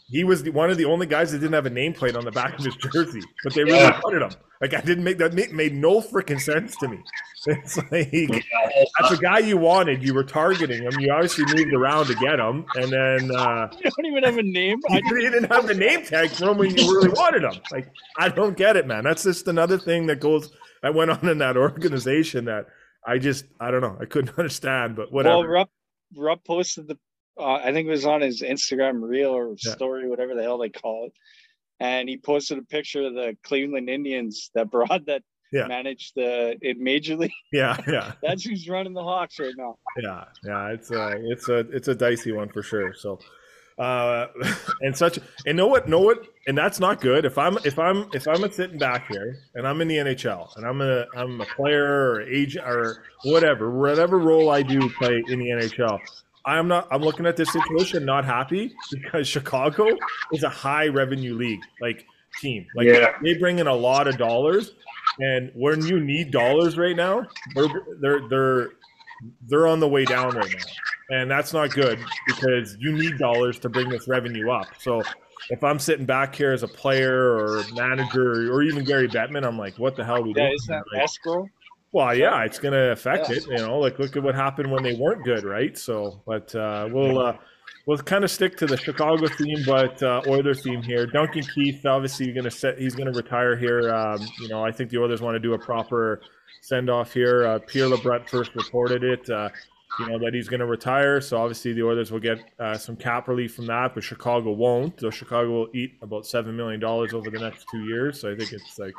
[0.09, 2.31] he was the, one of the only guys that didn't have a nameplate on the
[2.31, 3.99] back of his jersey, but they really Yeah.
[4.03, 4.31] wanted him.
[4.61, 6.97] Like I didn't make that ma- made no freaking sense to me.
[7.47, 8.11] It's like
[8.99, 10.03] that's a guy you wanted.
[10.03, 10.91] You were targeting him.
[10.99, 14.43] You obviously moved around to get him, and then uh, You don't even have a
[14.43, 14.79] name.
[14.91, 17.59] I you didn't have the name tag for him when you really wanted him.
[17.71, 19.03] Like I don't get it, man.
[19.03, 20.51] That's just another thing that goes
[20.81, 22.67] that went on in that organization that
[23.05, 23.97] I just I don't know.
[23.99, 25.37] I couldn't understand, but whatever.
[25.39, 25.69] Well, Rupp,
[26.15, 26.97] Rupp posted the,
[27.39, 29.73] uh, I think it was on his Instagram reel or Yeah.
[29.73, 31.13] story, whatever the hell they call it.
[31.79, 35.67] And he posted a picture of the Cleveland Indians, that broad that Yeah.
[35.67, 37.31] managed the in Major League.
[37.51, 38.13] yeah, yeah.
[38.21, 39.77] That's who's running the Hawks right now.
[40.01, 42.93] Yeah, yeah, it's a it's a it's a dicey one for sure.
[42.93, 43.17] So,
[43.81, 44.27] uh,
[44.81, 47.25] and such and know what know what and that's not good.
[47.25, 50.65] If I'm if I'm if I'm sitting back here and I'm in the NHL and
[50.65, 55.39] I'm a I'm a player or agent or whatever whatever role I do play in
[55.39, 55.99] the NHL.
[56.45, 56.87] I'm not.
[56.91, 59.87] I'm looking at this situation not happy because Chicago
[60.33, 62.05] is a high revenue league like
[62.39, 62.65] team.
[62.75, 63.13] Like Yeah.
[63.23, 64.71] they bring in a lot of dollars,
[65.19, 67.67] and when you need dollars right now, they're
[68.01, 68.69] they're they're
[69.47, 73.59] they're on the way down right now, and that's not good because you need dollars
[73.59, 74.75] to bring this revenue up.
[74.79, 75.03] So
[75.49, 79.57] if I'm sitting back here as a player or manager or even Gary Bettman, I'm
[79.57, 80.53] like, what the hell are we Yeah, doing?
[80.53, 81.49] is that Like, escrow?
[81.91, 83.35] well, yeah, it's going to affect Yeah.
[83.35, 83.43] it.
[83.49, 85.77] You know, like look at what happened when they weren't good, right?
[85.77, 87.33] So, but uh, we'll uh,
[87.85, 91.05] we'll kind of stick to the Chicago theme, but uh, Oilers theme here.
[91.05, 92.79] Duncan Keith, obviously, going to set.
[92.79, 93.91] He's going to retire here.
[93.93, 96.21] Um, you know, I think the Oilers want to do a proper
[96.61, 97.45] send off here.
[97.45, 99.29] Uh, Pierre LeBrun first reported it.
[99.29, 99.49] Uh,
[99.99, 102.95] you know that he's going to retire, so obviously the Oilers will get uh, some
[102.95, 104.99] cap relief from that, but Chicago won't.
[104.99, 108.19] So Chicago will eat about seven million dollars over the next two years.
[108.19, 108.93] So I think it's like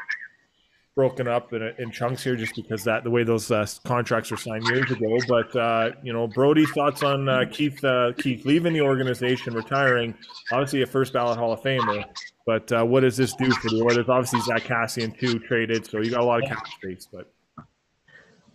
[0.94, 4.36] broken up in, in chunks here just because that the way those uh, contracts were
[4.36, 5.16] signed years ago.
[5.26, 7.82] But uh, you know, Brody, thoughts on uh, Keith
[8.18, 10.14] Keith leaving the organization, retiring?
[10.52, 12.04] Obviously, a first ballot Hall of Famer.
[12.44, 14.08] But what does this do for the Oilers?
[14.08, 17.08] Obviously, Zack Kassian too traded, so you got a lot of cap space.
[17.10, 17.32] But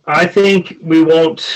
[0.08, 1.46] I think we won't.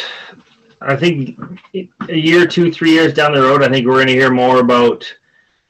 [0.82, 1.38] I think
[1.74, 4.60] a year, two, three years down the road, I think we're going to hear more
[4.60, 5.10] about,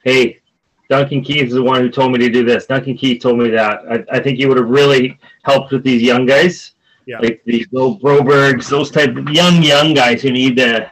[0.03, 0.41] hey,
[0.89, 2.65] Duncan Keith is the one who told me to do this.
[2.65, 3.79] Duncan Keith told me that.
[3.89, 6.73] I, I think he would have really helped with these young guys,
[7.05, 10.91] yeah, like these little Brobergs, those type of young, young guys who need a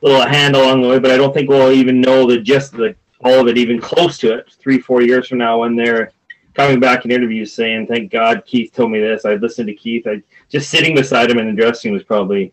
[0.00, 0.98] little hand along the way.
[0.98, 4.16] But I don't think we'll even know the just the all of it, even close
[4.18, 6.12] to it, three, four years from now when they're
[6.54, 9.26] coming back in interviews saying, "Thank God Keith told me this.
[9.26, 10.06] I listened to Keith.
[10.06, 12.52] I just sitting beside him in the dressing was probably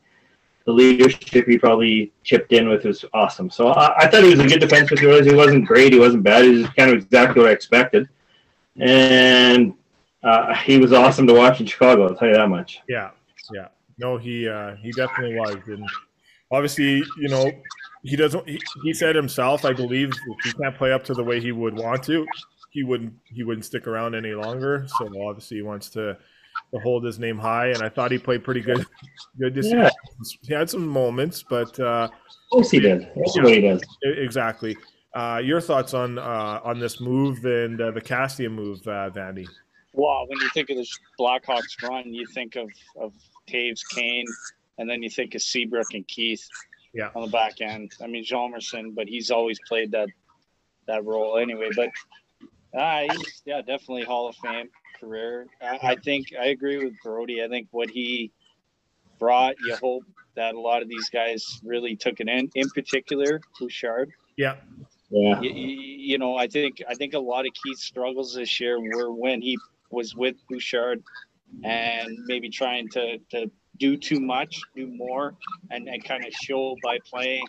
[0.66, 3.50] the leadership he probably chipped in with was awesome.
[3.50, 5.00] So I, I thought he was a good defenseman.
[5.00, 5.26] He was.
[5.26, 5.94] He wasn't great.
[5.94, 6.44] He wasn't bad.
[6.44, 8.10] He was kind of exactly what I expected,
[8.80, 9.74] and
[10.24, 12.08] uh, he was awesome to watch in Chicago.
[12.08, 12.82] I'll tell you that much.
[12.90, 13.12] yeah,
[13.54, 13.68] yeah.
[13.98, 15.88] No, he uh, he definitely was, and
[16.52, 17.50] obviously, you know,
[18.04, 18.48] he doesn't.
[18.50, 21.52] He, he said himself, I believe, if he can't play up to the way he
[21.52, 22.26] would want to,
[22.72, 24.86] he wouldn't he wouldn't stick around any longer.
[24.98, 26.18] So obviously, he wants to,
[26.76, 28.86] to hold his name high, and I thought he played pretty good.
[29.40, 29.90] Good this Yeah.
[30.44, 32.12] He had some moments, but uh, Of
[32.52, 33.02] course he did.
[33.16, 33.82] That's what he does.
[34.04, 34.76] exactly.
[35.14, 39.48] Uh, your thoughts on uh, on this move and uh, the Kassian move, uh, Vandy?
[39.94, 43.14] Well, when you think of the Blackhawks run, you think of of
[43.48, 44.26] Toews, Kane,
[44.78, 46.46] and then you think of Seabrook and Keith
[46.94, 47.12] Yeah.
[47.16, 47.94] on the back end.
[48.04, 50.10] I mean, Hjalmarsson, but he's always played that
[50.88, 51.70] that role anyway.
[51.74, 51.90] But
[52.78, 55.48] uh, he's, yeah, definitely Hall of Fame career.
[55.62, 57.44] I, I think I agree with Brody.
[57.44, 58.32] I think what he
[59.20, 60.04] brought, you hope
[60.36, 62.50] that a lot of these guys really took it in.
[62.56, 64.12] In particular, Bouchard.
[64.38, 64.56] Yeah,
[65.10, 65.40] Yeah.
[65.42, 69.12] You, you know, I think I think a lot of Keith's struggles this year were
[69.14, 69.58] when he
[69.92, 71.02] was with Bouchard
[71.64, 75.36] and maybe trying to, to do too much, do more,
[75.72, 77.46] and, and kind of show by playing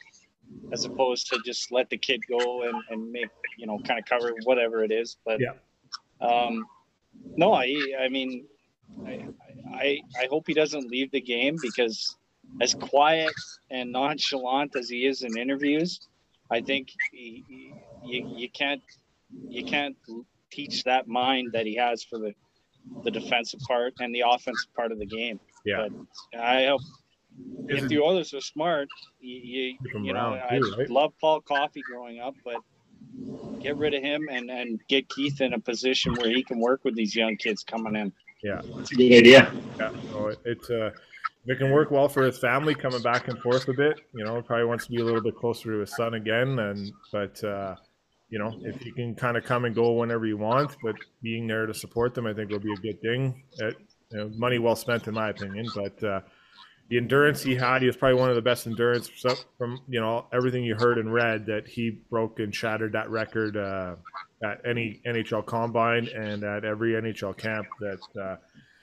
[0.73, 3.29] as opposed to just let the kid go and, and make,
[3.59, 5.17] you know, kind of cover whatever it is.
[5.25, 5.55] But Yeah.
[6.21, 6.65] um,
[7.37, 8.47] no, I, I mean,
[9.07, 9.29] I,
[9.73, 12.17] I, I hope he doesn't leave the game because
[12.61, 13.33] as quiet
[13.71, 16.01] and nonchalant as he is in interviews,
[16.51, 17.75] I think he, he,
[18.05, 18.83] you, you can't
[19.49, 19.97] you can't
[20.53, 22.33] teach that mind that he has for the
[23.03, 25.41] the defensive part and the offensive part of the game.
[25.65, 25.89] yeah.
[26.33, 26.83] But I hope
[27.69, 28.89] if the Oilers are smart,
[29.21, 30.91] you you, you know around I too, right?
[30.91, 32.57] love Paul Coffey growing up, but
[33.61, 36.85] get rid of him and and get Keith in a position where he can work
[36.85, 38.13] with these young kids coming in.
[38.43, 38.61] yeah.
[38.77, 39.53] That's a good idea.
[39.79, 40.91] Yeah, so it, it's uh,
[41.47, 44.01] it can work well for his family, coming back and forth a bit.
[44.13, 46.93] You know, probably wants to be a little bit closer to his son again, and
[47.13, 47.77] but uh,
[48.29, 51.47] you know, if he can kind of come and go whenever he wants, but being
[51.47, 53.43] there to support them, I think will be a good thing.
[53.59, 53.77] It,
[54.11, 55.67] you know, money well spent, in my opinion.
[55.75, 56.21] But uh,
[56.89, 59.09] the endurance he had, he was probably one of the best endurance
[59.59, 63.57] from you know everything you heard and read that he broke and shattered that record
[63.57, 63.97] uh,
[64.43, 67.67] at any NHL combine and at every NHL camp.
[67.81, 68.37] That uh,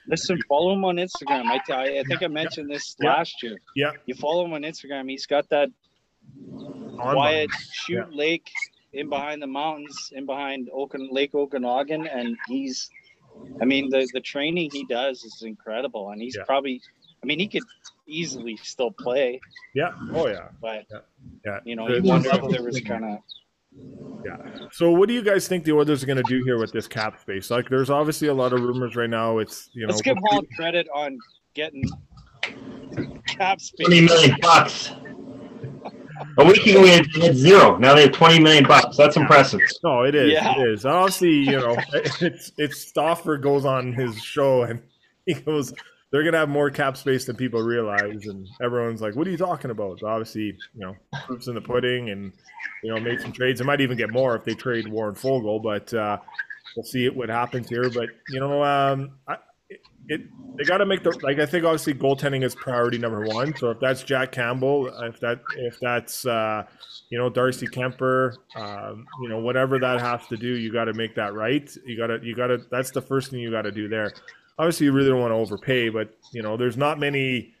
[0.06, 1.44] Listen, follow him on Instagram.
[1.46, 3.14] I, I, I think I mentioned this Yeah.
[3.14, 3.56] last year.
[3.74, 5.08] yeah, You follow him on Instagram.
[5.08, 5.70] He's got that
[6.98, 8.50] on quiet shoot lake
[8.92, 12.88] in behind the mountains, in behind Okan, Lake Okanagan, and he's.
[13.60, 16.44] I mean, the the training he does is incredible, and he's Yeah.
[16.44, 16.80] probably.
[17.24, 17.62] I mean, he could
[18.06, 19.40] easily still play,
[19.74, 20.84] yeah, oh yeah, but
[21.46, 21.60] yeah.
[21.64, 23.18] you know, you wonder if there was kind of.
[24.26, 24.68] Yeah.
[24.72, 26.86] So, what do you guys think the Oilers are going to do here with this
[26.86, 27.50] cap space?
[27.50, 29.38] Like, there's obviously a lot of rumors right now.
[29.38, 31.16] It's you know, Let's give Hall credit on
[31.54, 31.82] getting
[33.26, 33.86] cap space.
[33.86, 34.92] Twenty million bucks.
[36.38, 37.78] A week ago we had, we had zero.
[37.78, 38.98] Now they have twenty million bucks.
[38.98, 39.60] That's impressive.
[39.82, 40.30] No, it is.
[40.30, 40.60] Yeah.
[40.60, 40.84] It is.
[40.84, 41.74] Obviously, you know,
[42.20, 44.82] it's it's Stauffer goes on his show and
[45.26, 45.72] he goes,
[46.14, 49.36] they're gonna have more cap space than people realize, and everyone's like, "What are you
[49.36, 50.94] talking about?" So obviously, you know,
[51.26, 52.32] proofs in the pudding, and
[52.84, 53.60] you know, make some trades.
[53.60, 56.18] It might even get more if they trade Warren Foegele, but uh,
[56.76, 57.90] we'll see what happens here.
[57.90, 60.20] But you know, um, I, it, it
[60.56, 61.40] they got to make the like.
[61.40, 63.56] I think obviously goaltending is priority number one.
[63.56, 66.62] So if that's Jack Campbell, if that if that's uh,
[67.10, 70.94] you know Darcy Kuemper, um, you know whatever that has to do, you got to
[70.94, 71.68] make that right.
[71.84, 72.58] You got to you got to.
[72.70, 74.12] That's the first thing you got to do there.
[74.58, 77.52] Obviously, you really don't want to overpay, but you know there's not many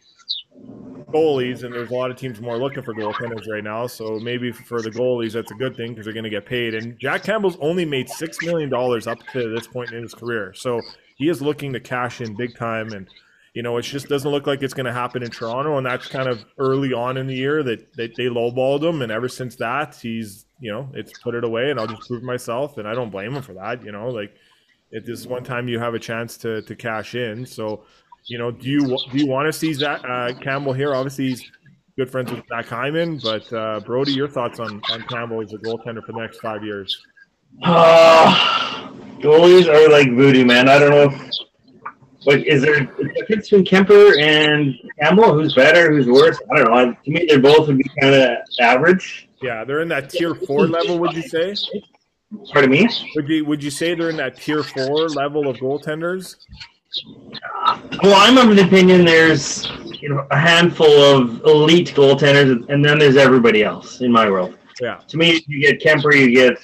[1.10, 3.86] goalies, and there's a lot of teams more looking for goaltenders right now.
[3.86, 6.74] So maybe for the goalies, that's a good thing because they're going to get paid.
[6.74, 10.52] And Jack Campbell's only made six million dollars up to this point in his career,
[10.54, 10.80] so
[11.16, 12.92] he is looking to cash in big time.
[12.92, 13.08] And
[13.54, 16.08] you know, it just doesn't look like it's going to happen in Toronto, and that's
[16.08, 19.00] kind of early on in the year that, that they lowballed him.
[19.00, 22.22] And ever since that, he's you know, it's put it away, and I'll just prove
[22.22, 23.84] myself, and I don't blame him for that.
[23.84, 24.34] You know, like
[24.94, 27.84] if this is one time you have a chance to to cash in, so
[28.26, 30.94] you know, do you do you want to see Zach uh, Campbell here?
[30.94, 31.50] Obviously, he's
[31.98, 35.58] good friends with Zach Hyman, but uh, Brody, your thoughts on on Campbell as a
[35.58, 36.96] goaltender for the next five years?
[37.62, 40.68] Uh, goalies are like voodoo, man.
[40.68, 41.02] I don't know.
[41.04, 41.30] If,
[42.26, 45.34] like, is there a difference between Kuemper and Campbell?
[45.34, 45.92] Who's better?
[45.92, 46.38] Who's worse?
[46.50, 46.94] I don't know.
[47.04, 49.28] To me, they're both would be kind of average.
[49.42, 50.98] Yeah, they're in that tier four level.
[51.00, 51.54] Would you say?
[52.52, 52.88] Pardon me.
[53.16, 56.36] Would you would you say they're in that tier four level of goaltenders?
[58.02, 59.68] Well, I'm of the opinion there's
[60.00, 64.56] you know a handful of elite goaltenders, and then there's everybody else in my world.
[64.80, 65.00] Yeah.
[65.08, 66.58] To me, you get Kuemper, you get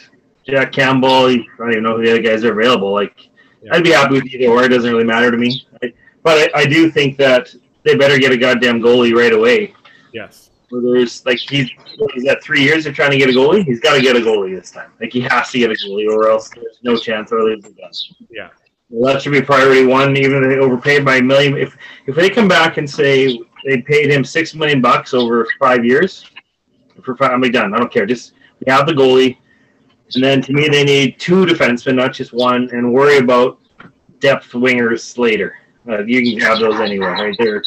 [0.46, 1.30] Jack Campbell.
[1.30, 2.92] You, I don't even know who the other guys are available.
[2.92, 3.28] Like,
[3.72, 4.64] I'd be happy with either or.
[4.64, 5.66] It doesn't really matter to me.
[5.82, 7.54] I, but I, I do think that
[7.84, 9.74] they better get a goddamn goalie right away.
[10.12, 10.49] Yes.
[10.70, 11.70] There's like he's
[12.14, 13.64] he's got three years of trying to get a goalie.
[13.64, 14.92] He's got to get a goalie this time.
[15.00, 17.90] Like he has to get a goalie, or else there's no chance Oilers are done.
[18.30, 18.48] Yeah.
[18.88, 21.56] Well, that should be priority one, even if they overpaid by a million.
[21.56, 25.84] If if they come back and say they paid him six million bucks over five
[25.84, 26.24] years,
[27.02, 27.74] for five, I'm like done.
[27.74, 28.06] I don't care.
[28.06, 29.38] Just we have the goalie,
[30.14, 33.58] and then to me they need two defensemen, not just one, and worry about
[34.20, 35.56] depth wingers later.
[35.88, 37.62] Uh, you can have those anywhere, right there.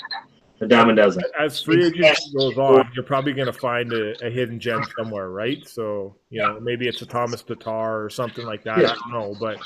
[0.64, 1.24] A dime a dozen.
[1.40, 5.30] As free agency goes on, you're probably going to find a, a hidden gem somewhere,
[5.30, 5.68] right?
[5.68, 8.80] So you know maybe it's a Thomas Tatar or something like that.
[8.80, 9.60] I don't know, but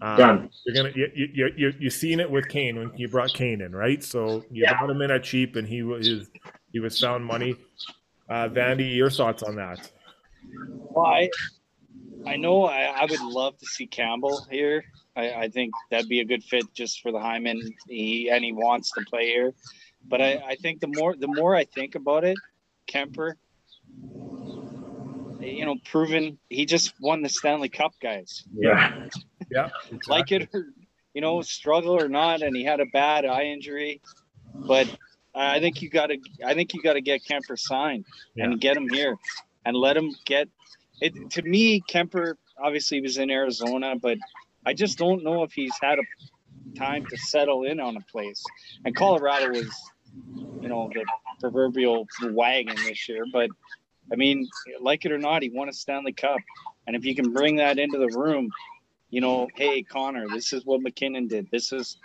[0.00, 0.50] um, Done.
[0.64, 3.60] You're gonna you you you you you seen it with Kane when you brought Kane
[3.60, 4.02] in, right?
[4.02, 4.76] So you Yeah.
[4.78, 6.30] brought him in at cheap, and he was
[6.72, 7.56] he was found money.
[8.28, 9.90] Uh, Vandy, your thoughts on that?
[10.90, 11.30] Well, I,
[12.26, 14.84] I know I, I would love to see Campbell here.
[15.16, 17.60] I, I think that'd be a good fit just for the Hyman.
[17.88, 19.54] He and he wants to play here.
[20.08, 22.36] But I, I think the more the more I think about it,
[22.90, 23.34] Kuemper,
[25.40, 28.44] you know, proven he just won the Stanley Cup, guys.
[28.54, 29.06] Yeah.
[29.50, 29.70] Yeah.
[30.08, 30.66] Like it or
[31.14, 34.02] you know, struggle or not, and he had a bad eye injury.
[34.54, 34.94] But
[35.34, 38.04] I think you gotta I think you gotta get Kuemper signed
[38.36, 39.16] and get him here
[39.64, 40.48] and let him get
[41.00, 44.18] it to me, Kuemper obviously was in Arizona, but
[44.66, 46.02] I just don't know if he's had a
[46.78, 48.42] time to settle in on a place.
[48.84, 49.70] And Colorado was,
[50.60, 51.04] you know, the
[51.40, 53.24] proverbial wagon this year.
[53.32, 53.50] But
[54.12, 54.48] I mean,
[54.80, 56.38] like it or not, he won a Stanley Cup.
[56.86, 58.50] And if you can bring that into the room,
[59.10, 61.48] you know, hey Connor, this is what MacKinnon did.
[61.50, 61.96] This is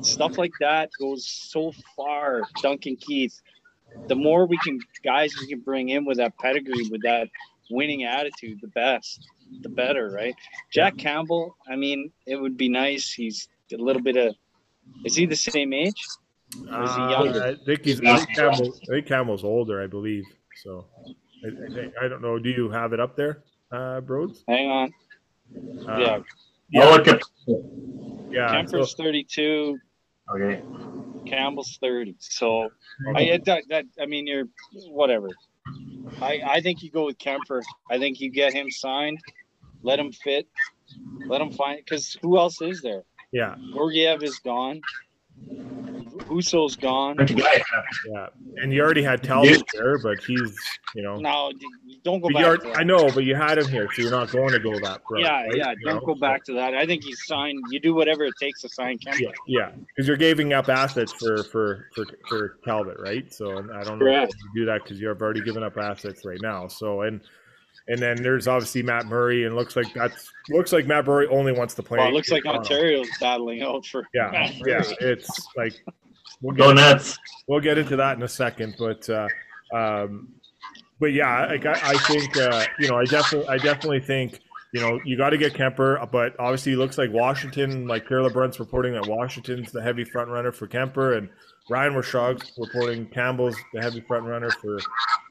[0.00, 2.42] stuff like that goes so far.
[2.62, 3.40] Duncan Keith.
[4.06, 7.28] The more we can guys we can bring in with that pedigree, with that
[7.70, 9.26] winning attitude, the best,
[9.62, 10.34] the better, right?
[10.70, 13.10] Jack Campbell, I mean, it would be nice.
[13.10, 14.34] He's a little bit of
[15.04, 16.06] is he the same age?
[16.56, 17.50] Or is he Uh.
[17.50, 18.00] I think he's.
[18.00, 20.24] I think, Campbell, I think Campbell's older, I believe.
[20.62, 20.86] So,
[21.44, 22.38] I, I, think, I don't know.
[22.38, 24.44] Do you have it up there, uh, Broads?
[24.48, 24.94] Hang on.
[25.88, 26.22] Uh,
[26.70, 26.82] yeah.
[26.82, 27.22] I'll look at.
[28.30, 28.48] Yeah.
[28.54, 29.78] Kuemper's so- 32.
[30.34, 30.62] Okay.
[31.26, 32.16] Campbell's thirty.
[32.18, 32.70] So
[33.14, 34.48] I that, that I mean you're
[34.90, 35.28] whatever.
[36.20, 37.62] I I think you go with Kuemper.
[37.90, 39.18] I think you get him signed,
[39.82, 40.48] let him fit,
[41.26, 43.04] let him find because who else is there?
[43.32, 44.80] Yeah, Georgiev is gone.
[46.22, 47.16] Husso's gone.
[47.28, 50.56] yeah, and you already had Talbot there, but he's
[50.94, 51.16] you know.
[51.16, 51.52] No,
[52.04, 52.44] don't go back.
[52.44, 52.78] are, to that.
[52.78, 55.22] I know, but you had him here, so you're not going to go that route.
[55.22, 55.56] Yeah, right?
[55.56, 55.70] yeah.
[55.72, 56.14] You Don't know?
[56.14, 56.74] go back to that.
[56.74, 57.62] I think he's signed.
[57.70, 59.20] You do whatever it takes to sign Kuemper.
[59.20, 63.32] Yeah, yeah, because you're giving up assets for for for for Talbot, right?
[63.32, 64.34] So I don't know Correct.
[64.34, 66.68] if you do that because you've already given up assets right now.
[66.68, 67.20] So and
[67.88, 71.52] and then there's obviously Matt Murray, and looks like that's looks like Matt Murray only
[71.52, 71.98] wants to play.
[71.98, 72.60] Well, it looks like Toronto.
[72.60, 74.06] Ontario's battling out for.
[74.14, 75.74] Yeah, Matt yeah, it's like
[76.42, 77.18] we'll Go get nuts.
[77.46, 79.28] we'll get into that in a second, but uh,
[79.74, 80.28] um,
[81.00, 84.40] but yeah, like I, I think uh, you know, I definitely, I definitely think
[84.72, 88.30] you know, you got to get Kuemper, but obviously, it looks like Washington, like Carla
[88.30, 91.30] Brunt's reporting that Washington's the heavy front runner for Kuemper, and
[91.70, 94.78] Ryan Rishaug's reporting Campbell's the heavy front runner for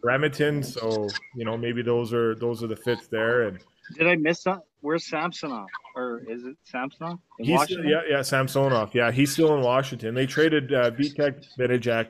[0.04, 0.64] Remington.
[0.64, 3.60] So you know, maybe those are those are the fits there, and
[3.96, 4.62] Did I miss that?
[4.88, 5.68] Where's Samsonov?
[5.98, 7.20] Or is it Samsonov?
[7.40, 7.90] In he's Washington?
[7.90, 10.16] yeah, yeah, Samsonov, yeah, he's still in Washington.
[10.16, 12.08] They traded uh, Vitek Vanecek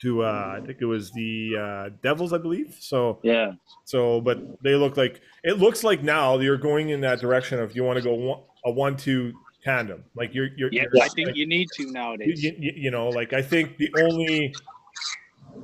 [0.00, 2.74] to uh, I think it was the uh, Devils, I believe.
[2.80, 3.52] So Yeah.
[3.84, 7.76] So, but they look like it looks like now you're going in that direction of
[7.76, 10.02] you want to go one, a one-two tandem.
[10.14, 12.42] Like you're, you're, Yeah, you're I think you need to nowadays.
[12.42, 14.54] you, you, you know, like I think the only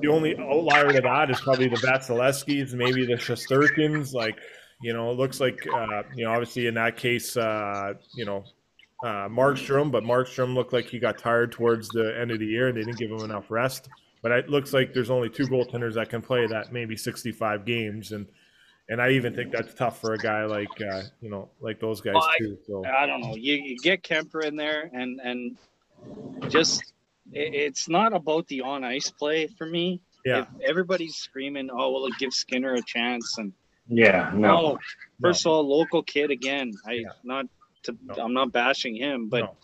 [0.01, 4.13] the only outlier to that is probably the Vasilevskiys, maybe the Shesterkins.
[4.13, 4.37] Like,
[4.81, 8.43] you know, it looks like uh, you know, obviously in that case, uh, you know,
[9.03, 12.67] uh, Markstrom, but Markstrom looked like he got tired towards the end of the year,
[12.67, 13.89] and they didn't give him enough rest.
[14.23, 18.11] But it looks like there's only two goaltenders that can play that maybe 65 games,
[18.11, 18.25] and
[18.89, 22.01] and I even think that's tough for a guy like uh, you know like those
[22.01, 22.57] guys Well, I- too.
[22.67, 23.35] So I don't know.
[23.35, 25.57] You, you get Kuemper in there, and and
[26.49, 26.93] just
[27.31, 30.01] it, it's not about the on ice play for me.
[30.25, 33.53] yeah, If everybody's screaming, "Oh, well, give Skinner a chance," and
[33.89, 34.39] Yeah, no.
[34.73, 34.79] no,
[35.21, 36.73] first of all, local kid again.
[36.85, 37.09] I Yeah.
[37.23, 37.45] not
[37.83, 38.15] to, No.
[38.15, 39.57] I'm not bashing him, but No.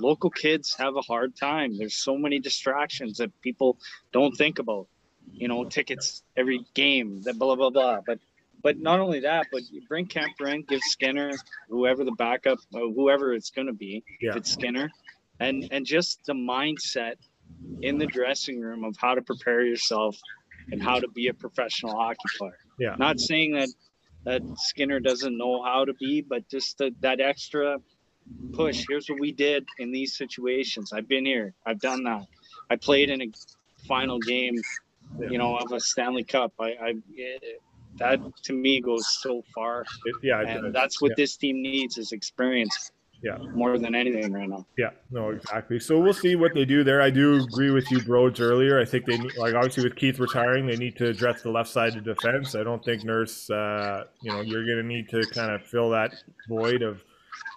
[0.00, 1.76] local kids have a hard time.
[1.76, 3.78] There's so many distractions that people
[4.12, 4.88] don't think about.
[5.32, 8.00] You know, tickets every game, that blah blah blah.
[8.06, 8.18] But
[8.62, 11.30] but not only that, but you bring in, give Skinner,
[11.68, 14.30] whoever the backup, uh, whoever it's going to be, Yeah.
[14.30, 14.90] if it's Skinner,
[15.38, 17.16] and and just the mindset
[17.82, 20.18] in the dressing room of how to prepare yourself
[20.72, 22.58] and how to be a professional hockey player.
[22.78, 22.94] Yeah.
[22.98, 23.68] Not saying that
[24.24, 27.78] that Skinner doesn't know how to be, but just the, that extra
[28.52, 28.84] push.
[28.88, 30.92] Here's what we did in these situations.
[30.92, 31.54] I've been here.
[31.64, 32.26] I've done that.
[32.70, 33.30] I played in a
[33.86, 34.56] final game,
[35.30, 36.52] you know, of a Stanley Cup.
[36.60, 37.62] I, I it-
[37.96, 40.72] that to me goes so far, it, yeah, it and does.
[40.72, 41.14] that's what Yeah.
[41.16, 42.92] this team needs is experience.
[43.22, 43.38] Yeah.
[43.52, 44.64] more than anything right now.
[44.76, 45.80] Yeah, no, exactly.
[45.80, 47.02] So we'll see what they do there.
[47.02, 48.78] I do agree with you, Broads, earlier.
[48.80, 51.68] I think they need, like obviously with Keith retiring, they need to address the left
[51.68, 52.54] side of defense.
[52.54, 55.90] I don't think Nurse, uh, you know, you're going to need to kind of fill
[55.90, 56.14] that
[56.48, 57.02] void of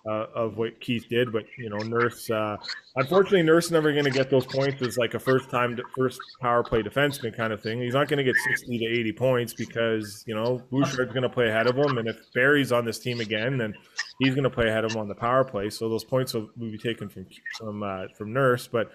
[0.07, 1.31] uh, of what Keith did.
[1.31, 2.57] But you know, Nurse, uh,
[2.95, 6.63] unfortunately, Nurse never going to get those points as like a first time, first power
[6.63, 7.81] play defenseman kind of thing.
[7.81, 11.29] He's not going to get sixty to eighty points because you know Bouchard's going to
[11.29, 13.73] play ahead of him, and if Barrie's on this team again, then
[14.21, 15.69] he's going to play ahead of him on the power play.
[15.69, 17.25] So those points will, will be taken from
[17.57, 18.67] from uh, from Nurse.
[18.67, 18.91] But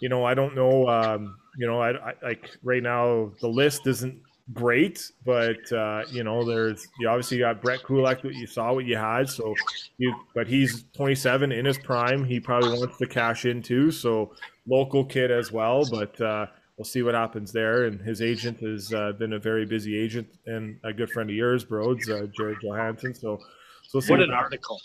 [0.00, 0.88] you know, I don't know.
[0.88, 4.20] Um, you know, I, I like right now the list isn't
[4.54, 8.96] great, but uh, you know, there's you obviously got Brett Kulak you saw what you
[8.96, 9.28] had.
[9.28, 9.54] So
[9.98, 12.24] you, but he's 27 in his prime.
[12.24, 13.90] He probably wants to cash in too.
[13.90, 14.32] So
[14.66, 16.20] local kid as well, but.
[16.20, 16.46] Uh,
[16.78, 17.86] We'll see what happens there.
[17.86, 21.34] And his agent has uh, been a very busy agent and a good friend of
[21.34, 23.12] yours, Broads, uh, Jared Johansson.
[23.14, 23.40] So,
[23.88, 24.44] so What an happens.
[24.44, 24.80] article!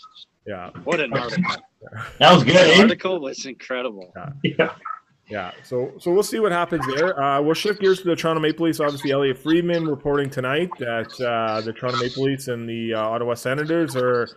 [0.46, 1.54] Yeah, What an article!
[2.18, 2.80] That was good, The eh?
[2.82, 4.12] article was incredible.
[4.42, 4.72] Yeah.
[5.28, 5.50] yeah.
[5.62, 7.18] So, so we'll see what happens there.
[7.22, 8.80] Uh, we'll shift gears to the Toronto Maple Leafs.
[8.80, 13.34] Obviously, Elliotte Friedman reporting tonight that uh, the Toronto Maple Leafs and the uh, Ottawa
[13.34, 14.28] Senators are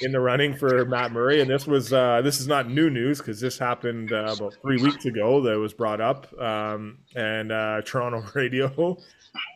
[0.00, 1.40] in the running for Matt Murray.
[1.40, 4.82] And this was uh, this is not new news because this happened uh, about three
[4.82, 5.40] weeks ago.
[5.42, 6.26] That it was brought up.
[6.38, 8.98] Um, and uh, Toronto Radio,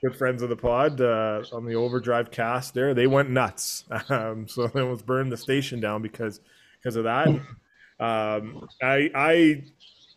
[0.02, 3.84] good friends of the pod uh, on the Overdrive cast, there they went nuts.
[4.08, 6.40] Um, so they almost burned the station down because
[6.78, 7.28] because of that.
[8.00, 9.62] Um, I I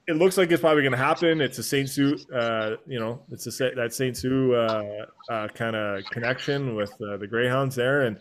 [0.07, 1.41] it looks like it's probably going to happen.
[1.41, 5.75] It's a Saint Sue, uh, you know, it's a that Saint Sue uh, uh, kind
[5.75, 8.17] of connection with uh, the Greyhounds there, and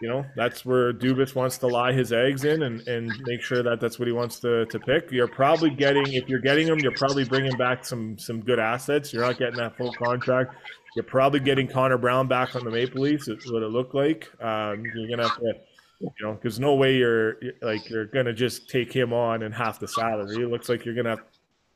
[0.00, 3.62] you know that's where Dubas wants to lie his eggs in and, and make sure
[3.62, 5.10] that that's what he wants to, to pick.
[5.10, 9.12] You're probably getting if you're getting him, you're probably bringing back some some good assets.
[9.12, 10.54] You're not getting that full contract.
[10.96, 13.28] You're probably getting Connor Brown back on the Maple Leafs.
[13.28, 14.28] It's what it looked like.
[14.42, 15.54] Um, you're gonna have to
[16.00, 19.80] you know, because no way you're like you're gonna just take him on and half
[19.80, 20.42] the salary.
[20.42, 21.22] It looks like you're gonna have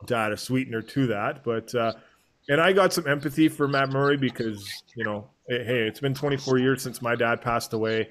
[0.07, 1.43] to add a sweetener to that.
[1.45, 1.93] But uh,
[2.49, 6.59] and I got some empathy for Matt Murray because you know, hey, it's been 24
[6.59, 8.09] years since my dad passed away,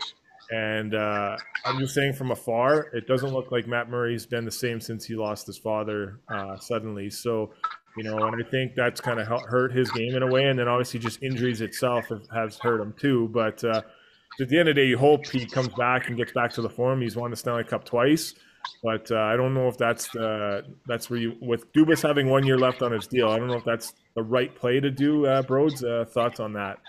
[0.52, 4.52] and uh, I'm just saying from afar, it doesn't look like Matt Murray's been the
[4.52, 7.10] same since he lost his father uh, suddenly.
[7.10, 7.54] So.
[7.98, 10.58] You know, and I think that's kind of hurt his game in a way, and
[10.58, 13.28] then obviously just injuries itself has hurt him too.
[13.34, 13.82] But uh,
[14.40, 16.62] at the end of the day, you hope he comes back and gets back to
[16.62, 17.02] the form.
[17.02, 18.34] He's won the Stanley Cup twice.
[18.84, 20.10] But uh, I don't know if that's
[20.88, 23.30] that's where you with Dubas having one year left on his deal.
[23.30, 25.26] I don't know if that's the right play to do.
[25.26, 26.80] Uh, Broads, uh, thoughts on that?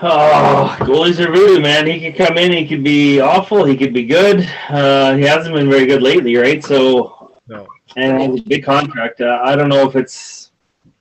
[0.00, 1.86] Oh, goalies are voodoo, man.
[1.86, 4.48] He could come in, he could be awful, he could be good.
[4.68, 6.62] Uh, he hasn't been very good lately, right?
[6.64, 7.66] So, no.
[7.96, 9.20] And a big contract.
[9.20, 10.50] Uh, I don't know if it's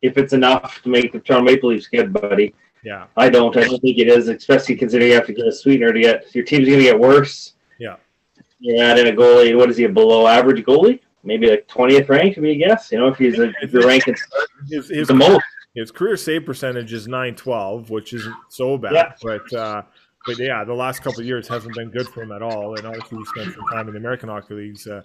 [0.02, 2.54] if it's enough to make the Toronto Maple Leafs good, buddy.
[2.84, 3.06] Yeah.
[3.16, 3.56] I don't.
[3.56, 6.34] I don't think it is, especially considering you have to get a sweetener to get
[6.34, 7.54] your team's going to get worse.
[7.80, 7.98] Yeah.
[8.60, 9.56] You add in a goalie.
[9.56, 9.86] What is he?
[9.86, 11.00] A below average goalie?
[11.24, 12.92] Maybe like twentieth ranked, to be a guess.
[12.92, 14.16] You know, if he's a, if the ranking
[14.70, 15.44] his, his, the most.
[15.76, 18.94] His career save percentage is nine twelve, which isn't so bad.
[18.94, 19.12] Yeah.
[19.22, 19.82] But uh,
[20.26, 22.76] but yeah, the last couple of years hasn't been good for him at all.
[22.78, 25.02] And obviously, he spent some time in the American Hockey Leagues uh,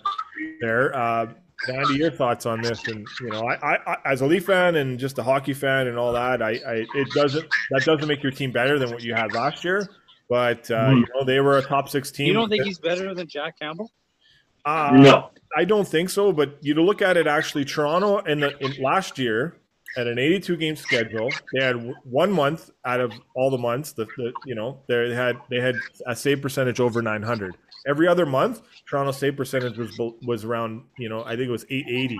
[0.60, 0.94] there.
[0.96, 1.26] Uh,
[1.72, 2.86] Andy, your thoughts on this?
[2.88, 5.96] And you know, I, I, as a Leaf fan and just a hockey fan and
[5.98, 9.14] all that, I, I, it doesn't that doesn't make your team better than what you
[9.14, 9.88] had last year.
[10.28, 10.96] But uh, Hmm.
[10.96, 12.26] you know, they were a top six team.
[12.26, 13.90] You don't think he's better than Jack Campbell?
[14.64, 15.30] Uh, No.
[15.56, 16.32] I don't think so.
[16.32, 19.56] But you look at it actually, Toronto in the in last year
[19.96, 23.92] at an 82 game schedule, they had one month out of all the months.
[23.94, 24.08] that
[24.44, 25.76] you know they had they had
[26.06, 27.56] a save percentage over 900.
[27.86, 31.64] Every other month, Toronto save percentage was was around you know I think it was
[31.70, 32.18] 880,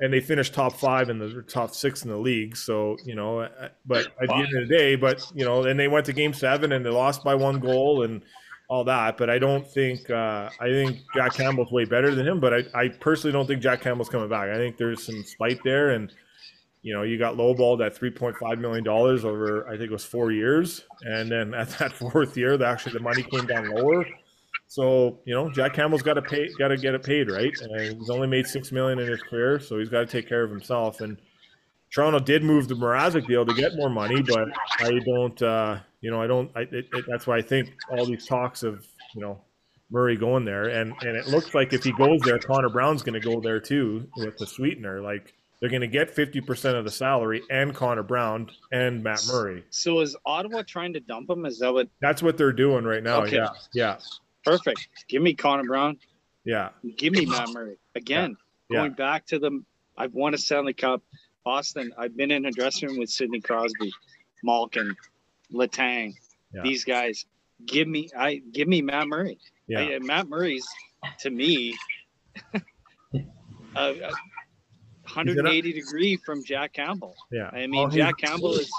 [0.00, 2.56] and they finished top five in the top six in the league.
[2.56, 5.78] So you know, uh, but at the end of the day, but you know, and
[5.78, 8.22] they went to game seven and they lost by one goal and
[8.68, 9.16] all that.
[9.16, 12.38] But I don't think uh, I think Jack Campbell's way better than him.
[12.38, 14.50] But I, I personally don't think Jack Campbell's coming back.
[14.50, 16.12] I think there's some spite there, and
[16.88, 20.32] you know you got lowballed at 3.5 million dollars over I think it was four
[20.32, 24.06] years, and then at that fourth year, the, actually the money came down lower.
[24.68, 27.52] So you know Jack Campbell's got to pay, got to get it paid, right?
[27.60, 30.42] And he's only made six million in his career, so he's got to take care
[30.42, 31.02] of himself.
[31.02, 31.20] And
[31.90, 34.48] Toronto did move the Mrazek deal to get more money, but
[34.80, 36.50] I don't, uh, you know, I don't.
[36.56, 39.42] I, it, it, that's why I think all these talks of, you know,
[39.90, 43.20] Murray going there, and and it looks like if he goes there, Connor Brown's going
[43.20, 45.02] to go there too with the sweetener.
[45.02, 49.24] Like they're going to get fifty percent of the salary and Connor Brown and Matt
[49.26, 49.64] Murray.
[49.70, 51.44] So is Ottawa trying to dump him?
[51.46, 51.88] Is that what?
[52.00, 53.22] That's what they're doing right now.
[53.24, 53.36] Okay.
[53.36, 53.98] Yeah, yeah,
[54.44, 54.88] Perfect.
[55.08, 55.98] Give me Connor Brown.
[56.44, 58.36] yeah, Give me Matt Murray again.
[58.70, 58.78] Yeah.
[58.80, 59.62] Going back to the,
[59.96, 61.02] I've won a Stanley Cup.
[61.44, 61.90] Boston.
[61.96, 63.90] I've been in a dressing room with Sidney Crosby,
[64.44, 64.94] Malkin,
[65.52, 66.12] Letang.
[66.52, 66.60] Yeah.
[66.62, 67.24] These guys.
[67.66, 68.10] Give me.
[68.16, 69.38] I give me Matt Murray.
[69.66, 69.80] yeah.
[69.80, 70.66] I- Matt Murray's
[71.20, 71.74] to me.
[73.76, 73.94] a
[75.14, 77.14] 180 degree from Jack Campbell.
[77.32, 77.50] yeah.
[77.52, 78.70] I mean, oh, he's- Jack Campbell is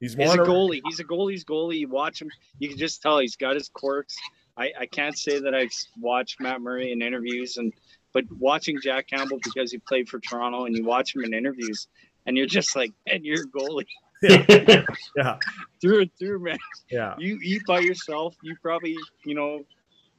[0.00, 0.80] He's He's a- goalie.
[0.84, 1.78] He's a goalie's goalie.
[1.78, 4.16] You watch him, you can just tell he's got his quirks.
[4.56, 5.70] I, I can't say that I've
[6.00, 7.72] watched Matt Murray in interviews, and
[8.12, 11.86] but watching Jack Campbell because he played for Toronto, and you watch him in interviews,
[12.26, 13.86] and you're just like, man, you're a goalie
[14.22, 14.84] Yeah,
[15.16, 15.36] yeah,
[15.80, 16.58] through and through, man.
[16.90, 17.14] yeah.
[17.18, 18.34] You eat by yourself.
[18.42, 19.64] You probably, you know,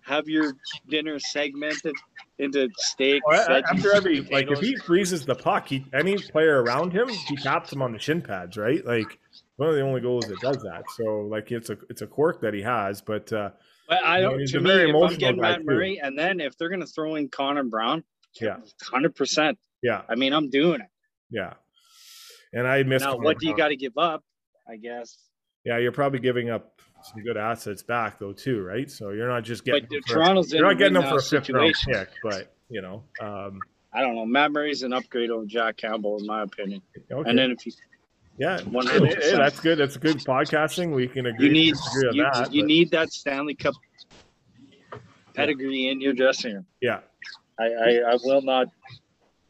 [0.06, 0.54] have your
[0.90, 1.96] dinner segmented
[2.40, 3.22] into steak.
[3.28, 7.08] Well, veggies, after every like if he freezes the puck, he any player around him,
[7.10, 8.86] he taps him on the shin pads, right?
[8.86, 9.20] Like
[9.58, 10.84] one of the only goals that does that.
[10.98, 13.52] So like it's a it's a quirk that he has, but uh
[13.88, 14.40] But I don't.
[14.40, 15.98] he's To a me, very if I'm getting Matt too.
[16.02, 18.04] And then if they're gonna throw in Connor Brown,
[18.42, 18.58] Yeah.
[18.82, 19.58] hundred percent.
[19.82, 20.88] yeah, I mean, I'm doing it.
[21.30, 21.54] yeah.
[22.56, 24.24] And I miss Now, Connor what do you got to give up?
[24.70, 25.18] I guess.
[25.66, 26.73] Yeah, you're probably giving up
[27.06, 28.90] some good assets back though too, right?
[28.90, 31.18] So you're not just getting But them for, Toronto's in you're not getting them for
[31.18, 31.94] a fifth round situation.
[31.94, 33.60] pick, but you know, um,
[33.94, 34.26] I don't know.
[34.26, 36.82] Matt Murray's an upgrade over Jack Campbell, in my opinion.
[37.12, 37.30] okay.
[37.30, 37.74] And then if you
[38.38, 39.78] yeah, Hey, hundred hey, percent, that's good.
[39.78, 40.94] That's good podcasting.
[40.94, 41.48] We can agree.
[41.48, 43.76] you need disagree on you, that, you need that Stanley Cup
[45.36, 46.66] pedigree in your dressing room.
[46.82, 47.02] yeah,
[47.60, 48.70] I, I, I will not.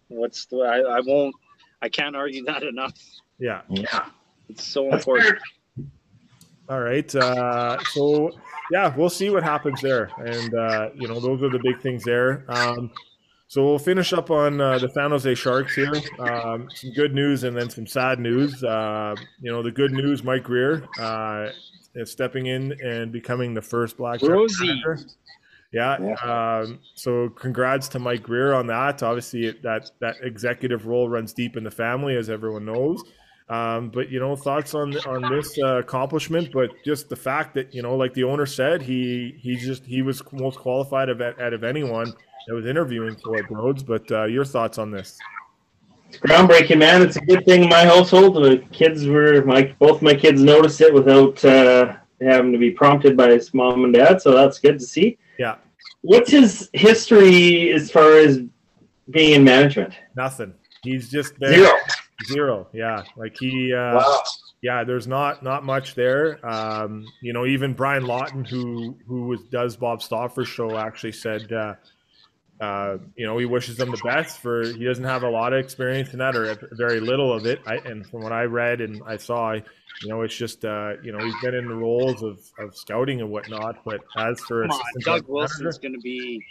[0.10, 0.58] What's the?
[0.58, 1.34] I, I won't.
[1.82, 2.94] I can't argue that enough.
[3.40, 3.62] yeah.
[3.70, 4.06] yeah.
[4.50, 5.40] It's so That's important.
[6.70, 7.14] All right.
[7.14, 8.32] Uh, so
[8.72, 12.04] yeah, we'll see what happens there, and uh, you know those are the big things
[12.04, 12.46] there.
[12.48, 12.92] Um,
[13.48, 15.94] so we'll finish up on uh, the San Jose Sharks here.
[16.20, 18.64] Um, some good news and then some sad news.
[18.64, 21.50] Uh, you know the good news: Mike Grier uh,
[21.96, 24.68] is stepping in and becoming the first Black Rosie.
[24.68, 25.00] manager.
[25.74, 25.96] Yeah.
[26.24, 29.04] Um, so congrats to Mike Grier on that.
[29.04, 33.04] Obviously, it, that that executive role runs deep in the family, as everyone knows.
[33.54, 37.74] Um, but you know, thoughts on on this uh, accomplishment, but just the fact that
[37.74, 41.54] you know, like the owner said, he he just he was most qualified of out
[41.54, 42.12] of anyone
[42.48, 43.84] that was interviewing Floyd Rhodes.
[43.84, 45.20] But uh, your thoughts on this?
[46.10, 47.04] It's groundbreaking, man.
[47.04, 48.36] It's a good thing in my household.
[48.36, 53.16] The kids were my both my kids noticed it without uh, having to be prompted
[53.16, 55.20] by his mom and dad, so that's good to see.
[55.38, 55.58] Yeah.
[56.02, 58.40] What's his history as far as
[59.12, 59.94] being in management?
[60.16, 60.56] Nothing.
[60.82, 61.70] He's just been, Zero.
[62.26, 62.68] Zero.
[62.74, 63.04] Yeah.
[63.16, 63.74] Like he.
[63.74, 64.24] Uh, Wow.
[64.64, 66.40] Yeah, there's not not much there.
[66.50, 71.52] Um, you know, even Brian Lawton, who who was, does Bob Stauffer's show, actually said,
[71.52, 71.76] uh,
[72.62, 74.66] uh, you know, he wishes them the best for.
[74.66, 77.60] He doesn't have a lot of experience in that, or very little of it.
[77.68, 79.56] I, and from what I read and I saw, I,
[80.02, 83.20] you know, it's just uh, you know he's been in the roles of, of scouting
[83.20, 83.84] and whatnot.
[83.84, 86.42] But as for Come on, Doug general Wilson's going to be,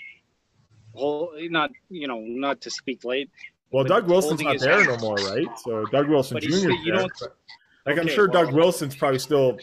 [0.95, 3.31] whole, not you know, not to speak late.
[3.73, 5.47] Well, Doug Wilson's not there no more, right?
[5.65, 6.69] So Doug Wilson Jr.
[6.85, 7.37] there, but-
[7.85, 9.59] like I'm Okay, sure Doug Wilson's probably still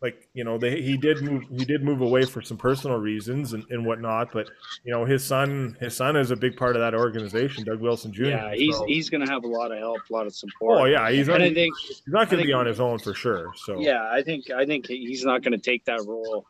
[0.00, 3.52] like you know they, he did move he did move away for some personal reasons
[3.52, 4.48] and, and whatnot, but
[4.84, 8.12] you know his son his son is a big part of that organization, Doug Wilson
[8.12, 8.24] Jr.
[8.26, 10.82] Yeah, he's so- he's going to have a lot of help, a lot of support.
[10.82, 13.00] oh yeah he's and not, I think he's not going to be on his own
[13.00, 13.50] for sure.
[13.56, 16.46] So yeah, I think I think he's not going to take that role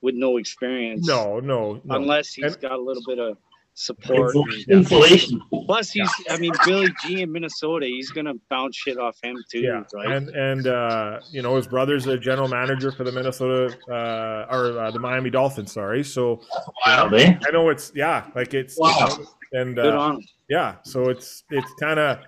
[0.00, 1.06] with no experience.
[1.06, 3.36] no no no unless he's And- got a little bit of
[3.78, 4.34] support.
[4.66, 5.40] Inflation.
[5.66, 9.36] Plus, he's I mean Billy G in Minnesota, he's going to bounce shit off him
[9.50, 10.10] too, yeah, right?
[10.10, 14.78] and and uh, you know his brother's a general manager for the Minnesota uh, or
[14.78, 15.72] uh, the Miami Dolphins.
[15.72, 16.40] Sorry, so
[16.84, 17.38] Wild, eh?
[17.46, 19.16] I know it's yeah, like it's Wow.
[19.52, 22.18] and Good uh, on yeah, so it's it's kind of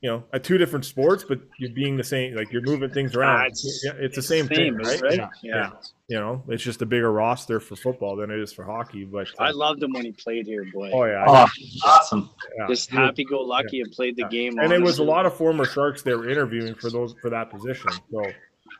[0.00, 3.14] you know at two different sports, but you're being the same, like you're moving things
[3.16, 3.40] around.
[3.40, 5.02] Ah, it's, it's- it's the it's same, thing, same, right?
[5.02, 5.18] right?
[5.18, 5.28] Yeah.
[5.42, 5.54] Yeah.
[5.56, 5.70] yeah,
[6.08, 9.04] you know, it's just a bigger roster for football than it is for hockey.
[9.04, 10.90] But uh, I loved him when he played here, boy.
[10.92, 11.46] oh yeah, Oh,
[11.84, 12.30] awesome.
[12.58, 12.66] yeah.
[12.68, 14.58] Just happy go lucky and played the game.
[14.58, 17.50] and it was a lot of former Sharks they were interviewing for those for that
[17.50, 17.90] position.
[18.12, 18.22] So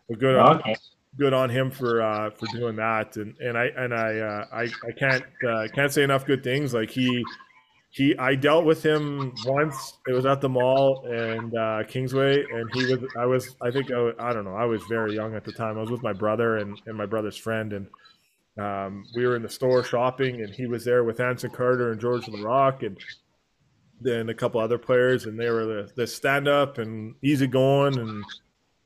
[0.08, 0.76] we're good on Okay.
[1.16, 3.16] good on him for uh, for doing that.
[3.16, 6.72] And and I and I uh, I, I can't uh, can't say enough good things.
[6.74, 7.24] Like he
[7.91, 9.95] he I dealt with him once.
[10.07, 13.91] It was at the mall and uh, Kingsway, and he was I was I think
[13.91, 15.78] I, wa- I don't know I was very young at the time.
[15.78, 17.86] I was with my brother and, and my brother's friend, and
[18.59, 22.01] um, we were in the store shopping, and he was there with Anson Carter and
[22.01, 22.99] George Laraque and
[24.01, 27.99] then a couple other players, and they were the, the stand up and easy going
[27.99, 28.24] and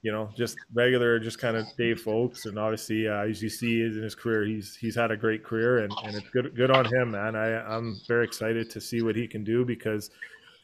[0.03, 2.47] you know, just regular, just kind of Dave folks.
[2.47, 5.79] And obviously, uh, as you see in his career, he's he's had a great career,
[5.79, 7.37] and, and it's good good on him, man.
[7.37, 10.11] I I'm very excited to see what he can do because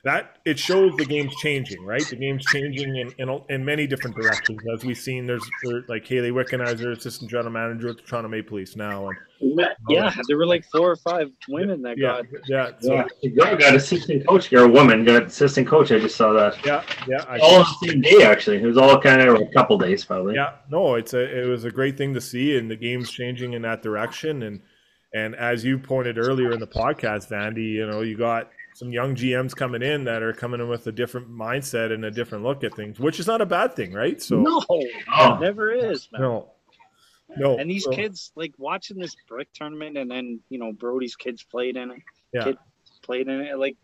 [0.05, 2.07] that it shows the game's changing, right?
[2.07, 5.27] The game's changing in in, in many different directions, as we've seen.
[5.27, 9.19] There's there, like Hayley Wickenheiser, assistant general manager at the Toronto Maple Leafs now, and
[9.43, 12.25] um, Yeah, there were like four or five women that yeah, got.
[12.49, 15.91] yeah, so, Yeah, the girl got assistant coach, or a woman got assistant coach.
[15.91, 16.65] I just saw that.
[16.65, 17.25] yeah, yeah.
[17.29, 18.59] I, All on the same day, actually.
[18.63, 20.37] It was all kind of a couple days, probably.
[20.37, 23.55] Yeah, no, it's a it was a great thing to see, and the game's changing
[23.55, 24.45] in that direction.
[24.45, 24.61] And
[25.13, 29.15] and as you pointed earlier in the podcast, Vandy, you know, you got some young
[29.17, 32.63] GMs coming in that are coming in with a different mindset and a different look
[32.63, 34.23] at things, which is not a bad thing, right?
[34.23, 34.81] So No, Oh.
[35.35, 36.23] it never is, man.
[36.23, 36.51] no,
[37.37, 41.17] no, And these so, kids, like watching this brick tournament, and then you know Brody's
[41.17, 42.03] kids played in it.
[42.33, 42.59] yeah, kid-
[43.03, 43.77] Played in it, like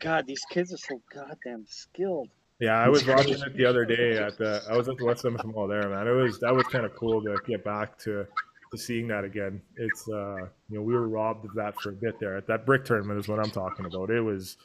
[0.00, 2.28] God, these kids are so goddamn skilled.
[2.60, 2.78] yeah.
[2.78, 5.50] I was watching it the other day at the I was at the West Edmonton
[5.52, 6.06] Mall there, man.
[6.06, 8.26] It was that was kind of cool to get back to
[8.74, 9.60] to seeing that again.
[9.76, 12.36] It's uh, you know, we were robbed of that for a bit there.
[12.36, 14.10] At that brick tournament is what I'm talking about.
[14.10, 14.56] It was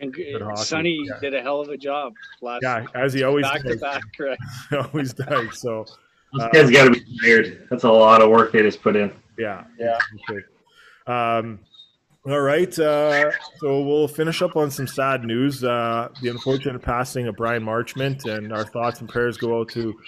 [0.00, 1.18] And Good hockey, Sonny yeah.
[1.20, 3.80] did a hell of a job last yeah, as he always back to does.
[3.80, 4.42] back, correct?
[4.72, 5.60] always does.
[5.60, 5.86] So
[6.32, 7.66] Those kids got to be tired.
[7.70, 9.12] That's a lot of work they just put in.
[9.38, 9.98] yeah, Yeah.
[10.30, 10.44] Okay.
[11.06, 11.60] Um,
[12.24, 12.78] all right.
[12.78, 15.64] Uh, so we'll finish up on some sad news.
[15.64, 19.98] Uh, the unfortunate passing of Bryan Marchment, and our thoughts and prayers go out to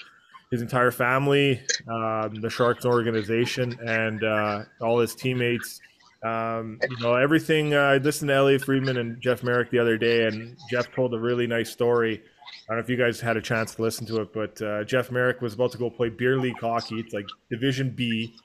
[0.54, 5.80] his entire family, um, the Sharks organization, and uh, all his teammates.
[6.22, 7.74] Um, you know, everything.
[7.74, 11.12] Uh, I listened to Elliotte Friedman and Jeff Marek the other day, and Jeff told
[11.12, 12.22] a really nice story.
[12.22, 14.84] I don't know if you guys had a chance to listen to it, but uh,
[14.84, 17.00] Jeff Marek was about to go play beer league hockey.
[17.00, 18.36] It's like Division B.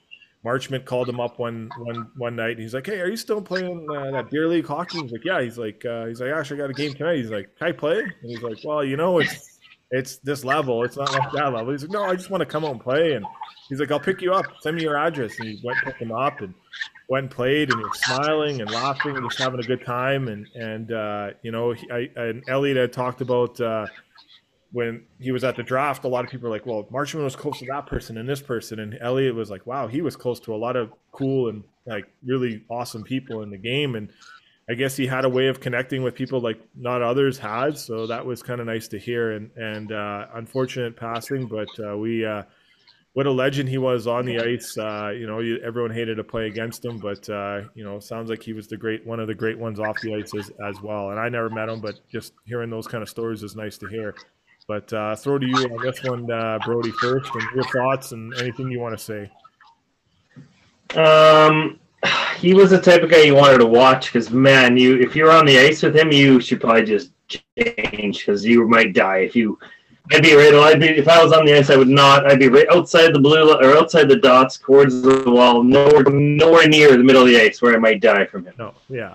[0.44, 3.42] Marchment called him up one one one night, and he's like, "Hey, are you still
[3.42, 6.58] playing uh, that beer league hockey?" He's like, "Yeah." He's like, uh, "He's like, actually,
[6.58, 8.98] I got a game tonight." He's like, "Can I play?" And he's like, "Well, you
[8.98, 9.59] know, it's
[9.92, 10.84] it's this level.
[10.84, 12.82] It's not like that level." He's like, "No, I just want to come out and
[12.82, 13.26] play." And
[13.68, 14.46] he's like, "I'll pick you up.
[14.62, 16.54] Send me your address." And he went and picked him up and
[17.08, 20.28] went and played, and he was smiling and laughing and just having a good time.
[20.28, 23.60] And and uh, you know, he, I and Elliotte had talked about.
[23.60, 23.88] Uh,
[24.72, 27.36] when he was at the draft, a lot of people were like, well, Marchment was
[27.36, 28.80] close to that person and this person.
[28.80, 32.06] And Elliotte was like, wow, he was close to a lot of cool and like
[32.24, 33.96] really awesome people in the game.
[33.96, 34.10] And
[34.70, 37.78] I guess he had a way of connecting with people like not others had.
[37.78, 39.32] So that was kind of nice to hear.
[39.32, 42.44] And, and, uh, unfortunate passing, but, uh, we, uh,
[43.14, 44.78] what a legend he was on the ice.
[44.78, 48.30] Uh, you know, you, everyone hated to play against him, but uh, you know, sounds
[48.30, 50.80] like he was the great one of the great ones off the ice as, as
[50.82, 51.10] well.
[51.10, 53.88] And I never met him, but just hearing those kind of stories is nice to
[53.88, 54.16] hear.
[54.68, 58.34] But uh, throw to you on this one, uh, Brody, first, and your thoughts and
[58.36, 59.32] anything you want to say.
[60.96, 61.80] Um,
[62.38, 65.32] he was the type of guy you wanted to watch because man, you if you're
[65.32, 69.36] on the ice with him, you should probably just change because you might die if
[69.36, 69.60] you.
[70.12, 70.54] I'd be right.
[70.54, 71.70] I'd be if I was on the ice.
[71.70, 72.26] I would not.
[72.26, 76.68] I'd be right outside the blue or outside the dots towards the wall, nowhere, nowhere
[76.68, 78.56] near the middle of the ice where I might die from him.
[78.58, 79.14] No, yeah,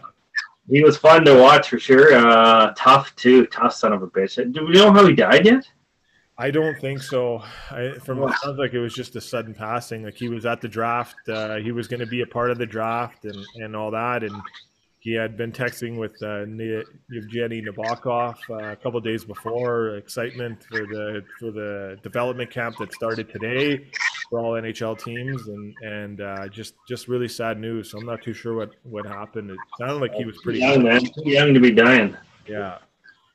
[0.69, 2.15] he was fun to watch for sure.
[2.15, 4.53] Uh, tough too, tough son of a bitch.
[4.53, 5.69] Do we know how he died yet?
[6.37, 7.43] I don't think so.
[7.71, 10.05] I, from what it sounds like, it was just a sudden passing.
[10.05, 11.17] Like he was at the draft.
[11.29, 14.25] Uh, he was going to be a part of the draft and, and all that.
[14.25, 14.35] And
[14.99, 19.97] he had been texting with uh, Evgeny Nabokov uh, a couple days before.
[19.97, 23.87] Excitement for the for the development camp that started today
[24.31, 27.91] for all NHL teams, and and uh, just just really sad news.
[27.91, 29.51] So I'm not too sure what what happened.
[29.51, 31.03] It sounded like he was pretty young, man.
[31.05, 32.17] Too young to be dying.
[32.49, 32.79] Yeah.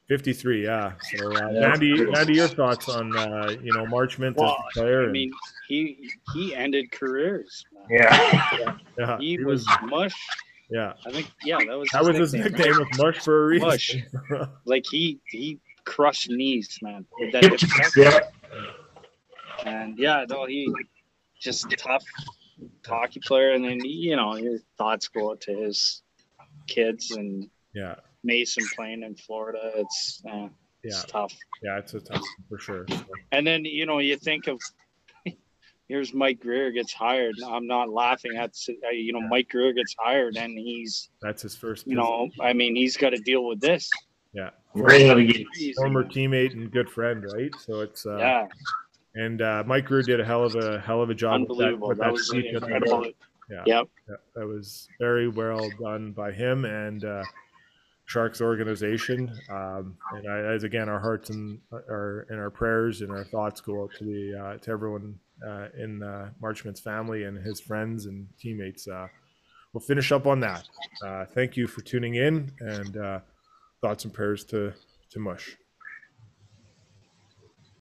[0.10, 0.94] 53, yeah.
[1.16, 4.80] So, uh, yeah, Andy, Andy, your thoughts on uh, you know Marchment well, as a
[4.80, 5.08] player?
[5.08, 5.32] I mean,
[5.68, 7.64] he he ended careers.
[7.90, 8.58] Yeah.
[8.60, 8.78] yeah.
[8.98, 9.18] yeah.
[9.20, 10.16] He, he was, was mush
[10.70, 13.68] yeah, I think yeah, that was that was his nickname with Mush for a reason.
[13.68, 13.98] Mush,
[14.66, 17.06] like he he crushed knees, man.
[17.98, 18.20] yeah.
[19.66, 20.72] And yeah, no, he
[21.40, 22.04] just tough
[22.86, 26.04] hockey player, and then you know his thoughts go to his
[26.68, 29.72] kids and yeah, Mason playing in Florida.
[29.76, 30.50] It's uh, yeah,
[30.84, 31.34] it's tough.
[31.64, 32.86] Yeah, it's a tough for sure.
[33.32, 34.60] And then you know you think of
[35.88, 37.36] here's Mike Grier gets hired.
[37.46, 41.56] I'm not laughing at uh, you know Mike Grier gets hired and he's that's his
[41.56, 41.88] first.
[41.88, 43.90] You know, I mean, he's got to deal with this.
[44.34, 47.52] Yeah, former teammate and good friend, right?
[47.60, 48.48] So it's uh, yeah.
[49.16, 51.90] And uh, Mike Grier did a hell of a hell of a job Unbelievable.
[51.90, 52.14] with that.
[52.14, 53.06] With that, that was incredible.
[53.50, 53.64] Yeah.
[53.66, 53.88] Yep.
[54.08, 57.24] Yeah, that was very well done by him and uh,
[58.10, 59.32] Sharks organization.
[59.52, 63.62] Um, and I, as again, our hearts and our and our prayers and our thoughts
[63.62, 68.08] go out to the uh, to everyone uh, in uh, Marchment's family and his friends
[68.08, 68.88] and teammates.
[68.88, 69.06] Uh,
[69.74, 70.68] we'll finish up on that.
[71.06, 73.20] Uh, thank you for tuning in and uh,
[73.80, 74.74] thoughts and prayers to,
[75.12, 75.56] to Mush.